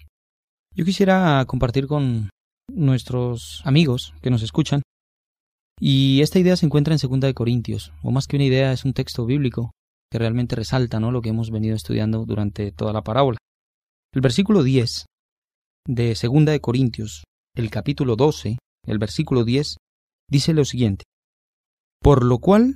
Yo 0.76 0.86
quisiera 0.86 1.44
compartir 1.48 1.88
con 1.88 2.30
nuestros 2.72 3.62
amigos 3.66 4.14
que 4.22 4.30
nos 4.30 4.44
escuchan 4.44 4.82
y 5.80 6.22
esta 6.22 6.40
idea 6.40 6.58
se 6.58 6.66
encuentra 6.66 6.94
en 6.94 7.00
Segunda 7.00 7.28
de 7.28 7.34
Corintios, 7.34 7.94
o 8.04 8.12
más 8.12 8.28
que 8.28 8.36
una 8.36 8.46
idea 8.46 8.74
es 8.74 8.84
un 8.84 8.94
texto 8.94 9.26
bíblico 9.26 9.72
que 10.12 10.20
realmente 10.20 10.56
resalta 10.56 11.00
¿no? 11.00 11.12
lo 11.12 11.22
que 11.22 11.30
hemos 11.30 11.52
venido 11.52 11.76
estudiando 11.76 12.26
durante 12.26 12.72
toda 12.72 12.92
la 12.92 13.04
parábola. 13.04 13.38
El 14.14 14.22
versículo 14.22 14.64
10 14.64 15.06
de 15.88 16.16
Segunda 16.16 16.52
de 16.52 16.60
Corintios, 16.60 17.24
el 17.56 17.70
capítulo 17.70 18.16
12, 18.16 18.58
el 18.86 18.98
versículo 18.98 19.44
10, 19.44 19.78
dice 20.30 20.54
lo 20.54 20.66
siguiente: 20.66 21.06
Por 22.02 22.26
lo 22.26 22.40
cual, 22.40 22.76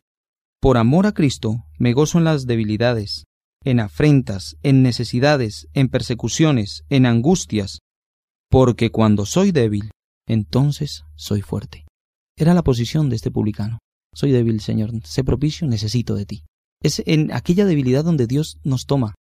por 0.62 0.78
amor 0.78 1.08
a 1.08 1.14
Cristo, 1.14 1.66
me 1.78 1.94
gozo 1.94 2.20
en 2.20 2.24
las 2.24 2.46
debilidades, 2.46 3.26
en 3.64 3.80
afrentas, 3.80 4.56
en 4.62 4.84
necesidades, 4.84 5.68
en 5.74 5.90
persecuciones, 5.90 6.84
en 6.90 7.06
angustias, 7.06 7.80
porque 8.50 8.92
cuando 8.92 9.26
soy 9.26 9.52
débil, 9.52 9.92
entonces 10.28 11.04
soy 11.16 11.42
fuerte. 11.42 11.83
Era 12.38 12.54
la 12.54 12.64
posición 12.64 13.10
de 13.10 13.16
este 13.16 13.32
publicano. 13.32 13.80
Soy 14.14 14.32
débil, 14.32 14.60
Señor, 14.60 14.92
sé 15.04 15.24
propicio, 15.24 15.68
necesito 15.68 16.16
de 16.16 16.26
ti. 16.26 16.44
Es 16.82 17.02
en 17.06 17.32
aquella 17.32 17.66
debilidad 17.66 18.04
donde 18.04 18.28
Dios 18.28 18.60
nos 18.64 18.86
toma, 18.86 19.16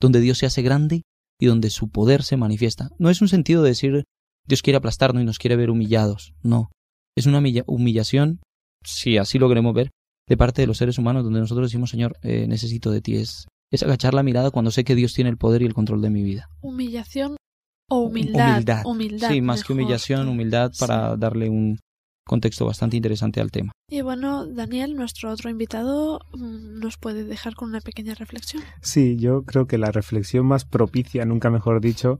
donde 0.00 0.20
Dios 0.20 0.38
se 0.38 0.46
hace 0.46 0.62
grande 0.62 1.02
y 1.40 1.46
donde 1.46 1.70
su 1.70 1.90
poder 1.90 2.22
se 2.22 2.36
manifiesta. 2.36 2.90
No 2.98 3.10
es 3.10 3.20
un 3.20 3.28
sentido 3.28 3.62
de 3.62 3.70
decir 3.70 4.04
Dios 4.46 4.62
quiere 4.62 4.78
aplastarnos 4.78 5.22
y 5.22 5.26
nos 5.26 5.38
quiere 5.38 5.56
ver 5.56 5.70
humillados. 5.70 6.34
No. 6.42 6.70
Es 7.16 7.26
una 7.26 7.42
humillación, 7.66 8.40
si 8.84 9.18
así 9.18 9.38
lo 9.38 9.48
queremos 9.48 9.74
ver, 9.74 9.90
de 10.28 10.36
parte 10.36 10.62
de 10.62 10.66
los 10.66 10.78
seres 10.78 10.98
humanos, 10.98 11.24
donde 11.24 11.40
nosotros 11.40 11.68
decimos, 11.68 11.90
Señor, 11.90 12.16
eh, 12.22 12.46
necesito 12.46 12.90
de 12.90 13.00
ti. 13.00 13.16
Es, 13.16 13.46
es 13.72 13.82
agachar 13.82 14.14
la 14.14 14.22
mirada 14.22 14.50
cuando 14.50 14.70
sé 14.70 14.84
que 14.84 14.94
Dios 14.94 15.14
tiene 15.14 15.30
el 15.30 15.36
poder 15.36 15.62
y 15.62 15.66
el 15.66 15.74
control 15.74 16.02
de 16.02 16.10
mi 16.10 16.22
vida. 16.22 16.48
Humillación 16.60 17.36
o 17.90 18.00
humildad. 18.00 18.84
Humildad. 18.84 19.30
Sí, 19.30 19.40
más 19.40 19.64
que 19.64 19.72
humillación, 19.72 20.28
humildad 20.28 20.72
para 20.78 21.16
darle 21.16 21.48
un, 21.48 21.78
contexto 22.26 22.66
bastante 22.66 22.96
interesante 22.96 23.40
al 23.40 23.50
tema. 23.50 23.72
Y 23.88 24.00
bueno, 24.00 24.46
Daniel, 24.46 24.96
nuestro 24.96 25.30
otro 25.30 25.48
invitado, 25.48 26.20
mm, 26.34 26.80
nos 26.80 26.96
puede 26.98 27.24
dejar 27.24 27.54
con 27.54 27.68
una 27.68 27.80
pequeña 27.80 28.14
reflexión. 28.14 28.62
Sí, 28.82 29.16
yo 29.16 29.44
creo 29.44 29.66
que 29.66 29.78
la 29.78 29.92
reflexión 29.92 30.46
más 30.46 30.64
propicia, 30.64 31.24
nunca 31.24 31.50
mejor 31.50 31.80
dicho, 31.80 32.18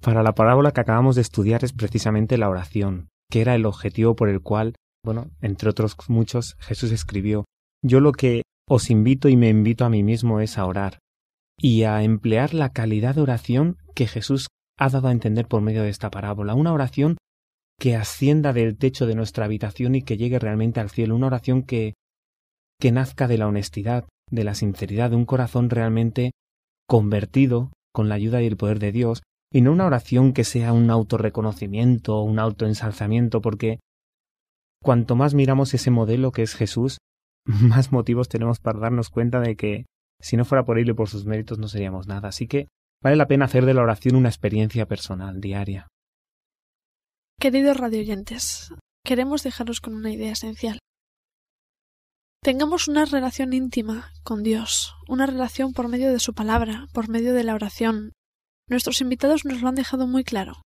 para 0.00 0.22
la 0.22 0.34
parábola 0.34 0.72
que 0.72 0.80
acabamos 0.80 1.14
de 1.14 1.22
estudiar 1.22 1.64
es 1.64 1.72
precisamente 1.72 2.38
la 2.38 2.48
oración, 2.48 3.08
que 3.30 3.42
era 3.42 3.54
el 3.54 3.66
objetivo 3.66 4.16
por 4.16 4.28
el 4.28 4.40
cual, 4.40 4.74
bueno, 5.04 5.30
entre 5.40 5.68
otros 5.68 5.96
muchos, 6.08 6.56
Jesús 6.58 6.90
escribió. 6.90 7.44
Yo 7.84 8.00
lo 8.00 8.12
que 8.12 8.42
os 8.68 8.90
invito 8.90 9.28
y 9.28 9.36
me 9.36 9.48
invito 9.48 9.84
a 9.84 9.90
mí 9.90 10.02
mismo 10.02 10.40
es 10.40 10.56
a 10.56 10.64
orar 10.64 10.98
y 11.58 11.82
a 11.82 12.02
emplear 12.02 12.54
la 12.54 12.72
calidad 12.72 13.14
de 13.14 13.20
oración 13.20 13.76
que 13.94 14.06
Jesús 14.06 14.48
ha 14.78 14.88
dado 14.88 15.08
a 15.08 15.12
entender 15.12 15.46
por 15.46 15.60
medio 15.60 15.82
de 15.82 15.90
esta 15.90 16.10
parábola, 16.10 16.54
una 16.54 16.72
oración 16.72 17.18
que 17.82 17.96
ascienda 17.96 18.52
del 18.52 18.78
techo 18.78 19.06
de 19.06 19.16
nuestra 19.16 19.44
habitación 19.44 19.96
y 19.96 20.02
que 20.02 20.16
llegue 20.16 20.38
realmente 20.38 20.78
al 20.78 20.88
cielo, 20.88 21.16
una 21.16 21.26
oración 21.26 21.64
que 21.64 21.94
que 22.78 22.92
nazca 22.92 23.26
de 23.26 23.38
la 23.38 23.48
honestidad, 23.48 24.06
de 24.30 24.44
la 24.44 24.54
sinceridad, 24.54 25.10
de 25.10 25.16
un 25.16 25.24
corazón 25.24 25.68
realmente 25.68 26.30
convertido 26.86 27.72
con 27.92 28.08
la 28.08 28.14
ayuda 28.14 28.40
y 28.40 28.46
el 28.46 28.56
poder 28.56 28.78
de 28.78 28.92
Dios, 28.92 29.22
y 29.52 29.62
no 29.62 29.72
una 29.72 29.86
oración 29.86 30.32
que 30.32 30.44
sea 30.44 30.72
un 30.72 30.90
autorreconocimiento 30.90 32.16
o 32.16 32.22
un 32.22 32.38
autoensalzamiento, 32.38 33.40
porque 33.40 33.80
cuanto 34.80 35.16
más 35.16 35.34
miramos 35.34 35.74
ese 35.74 35.90
modelo 35.90 36.30
que 36.30 36.42
es 36.42 36.54
Jesús, 36.54 36.98
más 37.46 37.90
motivos 37.90 38.28
tenemos 38.28 38.60
para 38.60 38.78
darnos 38.78 39.10
cuenta 39.10 39.40
de 39.40 39.56
que 39.56 39.86
si 40.20 40.36
no 40.36 40.44
fuera 40.44 40.64
por 40.64 40.78
él 40.78 40.88
y 40.88 40.92
por 40.92 41.08
sus 41.08 41.26
méritos 41.26 41.58
no 41.58 41.66
seríamos 41.66 42.06
nada. 42.06 42.28
Así 42.28 42.46
que 42.46 42.68
vale 43.02 43.16
la 43.16 43.26
pena 43.26 43.46
hacer 43.46 43.66
de 43.66 43.74
la 43.74 43.82
oración 43.82 44.14
una 44.14 44.28
experiencia 44.28 44.86
personal, 44.86 45.40
diaria. 45.40 45.88
Queridos 47.42 47.76
radioyentes, 47.76 48.72
queremos 49.04 49.42
dejaros 49.42 49.80
con 49.80 49.96
una 49.96 50.12
idea 50.12 50.30
esencial. 50.30 50.78
Tengamos 52.40 52.86
una 52.86 53.04
relación 53.04 53.52
íntima 53.52 54.12
con 54.22 54.44
Dios, 54.44 54.94
una 55.08 55.26
relación 55.26 55.72
por 55.72 55.88
medio 55.88 56.12
de 56.12 56.20
su 56.20 56.34
palabra, 56.34 56.86
por 56.92 57.08
medio 57.08 57.34
de 57.34 57.42
la 57.42 57.56
oración. 57.56 58.12
Nuestros 58.68 59.00
invitados 59.00 59.44
nos 59.44 59.60
lo 59.60 59.66
han 59.66 59.74
dejado 59.74 60.06
muy 60.06 60.22
claro. 60.22 60.62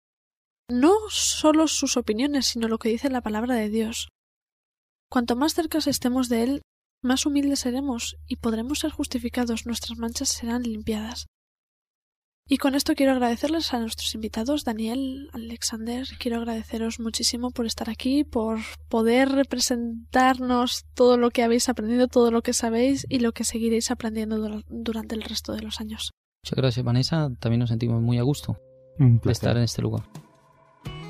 No 0.70 0.92
solo 1.08 1.66
sus 1.66 1.96
opiniones, 1.96 2.44
sino 2.44 2.68
lo 2.68 2.76
que 2.76 2.90
dice 2.90 3.08
la 3.08 3.22
palabra 3.22 3.54
de 3.54 3.70
Dios. 3.70 4.10
Cuanto 5.10 5.34
más 5.34 5.54
cerca 5.54 5.78
estemos 5.78 6.28
de 6.28 6.42
Él, 6.42 6.62
más 7.02 7.24
humildes 7.24 7.60
seremos 7.60 8.18
y 8.26 8.36
podremos 8.36 8.80
ser 8.80 8.90
justificados, 8.90 9.64
nuestras 9.64 9.96
manchas 9.96 10.28
serán 10.28 10.62
limpiadas. 10.64 11.24
Y 12.48 12.58
con 12.58 12.76
esto 12.76 12.94
quiero 12.94 13.10
agradecerles 13.10 13.74
a 13.74 13.80
nuestros 13.80 14.14
invitados, 14.14 14.62
Daniel, 14.62 15.28
Alexander, 15.32 16.06
quiero 16.20 16.36
agradeceros 16.36 17.00
muchísimo 17.00 17.50
por 17.50 17.66
estar 17.66 17.90
aquí, 17.90 18.22
por 18.22 18.60
poder 18.88 19.30
representarnos 19.30 20.84
todo 20.94 21.16
lo 21.16 21.30
que 21.30 21.42
habéis 21.42 21.68
aprendido, 21.68 22.06
todo 22.06 22.30
lo 22.30 22.42
que 22.42 22.52
sabéis 22.52 23.04
y 23.08 23.18
lo 23.18 23.32
que 23.32 23.42
seguiréis 23.42 23.90
aprendiendo 23.90 24.62
durante 24.68 25.16
el 25.16 25.22
resto 25.22 25.54
de 25.54 25.62
los 25.62 25.80
años. 25.80 26.12
Muchas 26.44 26.56
gracias, 26.56 26.84
Vanessa. 26.84 27.28
También 27.40 27.58
nos 27.58 27.70
sentimos 27.70 28.00
muy 28.00 28.18
a 28.18 28.22
gusto 28.22 28.60
de 28.98 29.32
estar 29.32 29.56
en 29.56 29.64
este 29.64 29.82
lugar. 29.82 30.04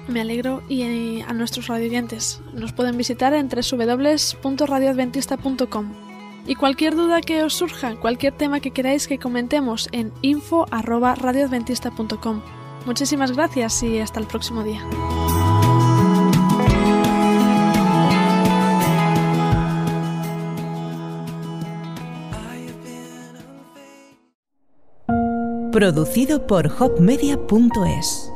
Me 0.08 0.22
alegro 0.22 0.62
y 0.70 0.80
eh, 0.82 1.22
a 1.26 1.34
nuestros 1.34 1.66
radioyentes 1.66 2.40
nos 2.54 2.72
pueden 2.72 2.96
visitar 2.96 3.34
en 3.34 3.50
www.radioadventista.com 3.50 6.05
y 6.46 6.54
cualquier 6.54 6.94
duda 6.94 7.20
que 7.20 7.42
os 7.42 7.54
surja, 7.54 7.96
cualquier 7.96 8.32
tema 8.32 8.60
que 8.60 8.70
queráis 8.70 9.08
que 9.08 9.18
comentemos 9.18 9.88
en 9.92 10.12
info@radioadventista.com. 10.22 12.42
Muchísimas 12.86 13.32
gracias 13.32 13.82
y 13.82 13.98
hasta 13.98 14.20
el 14.20 14.26
próximo 14.26 14.62
día. 14.62 14.86
Producido 25.72 26.46
por 26.46 26.70
hopmedia.es 26.78 28.30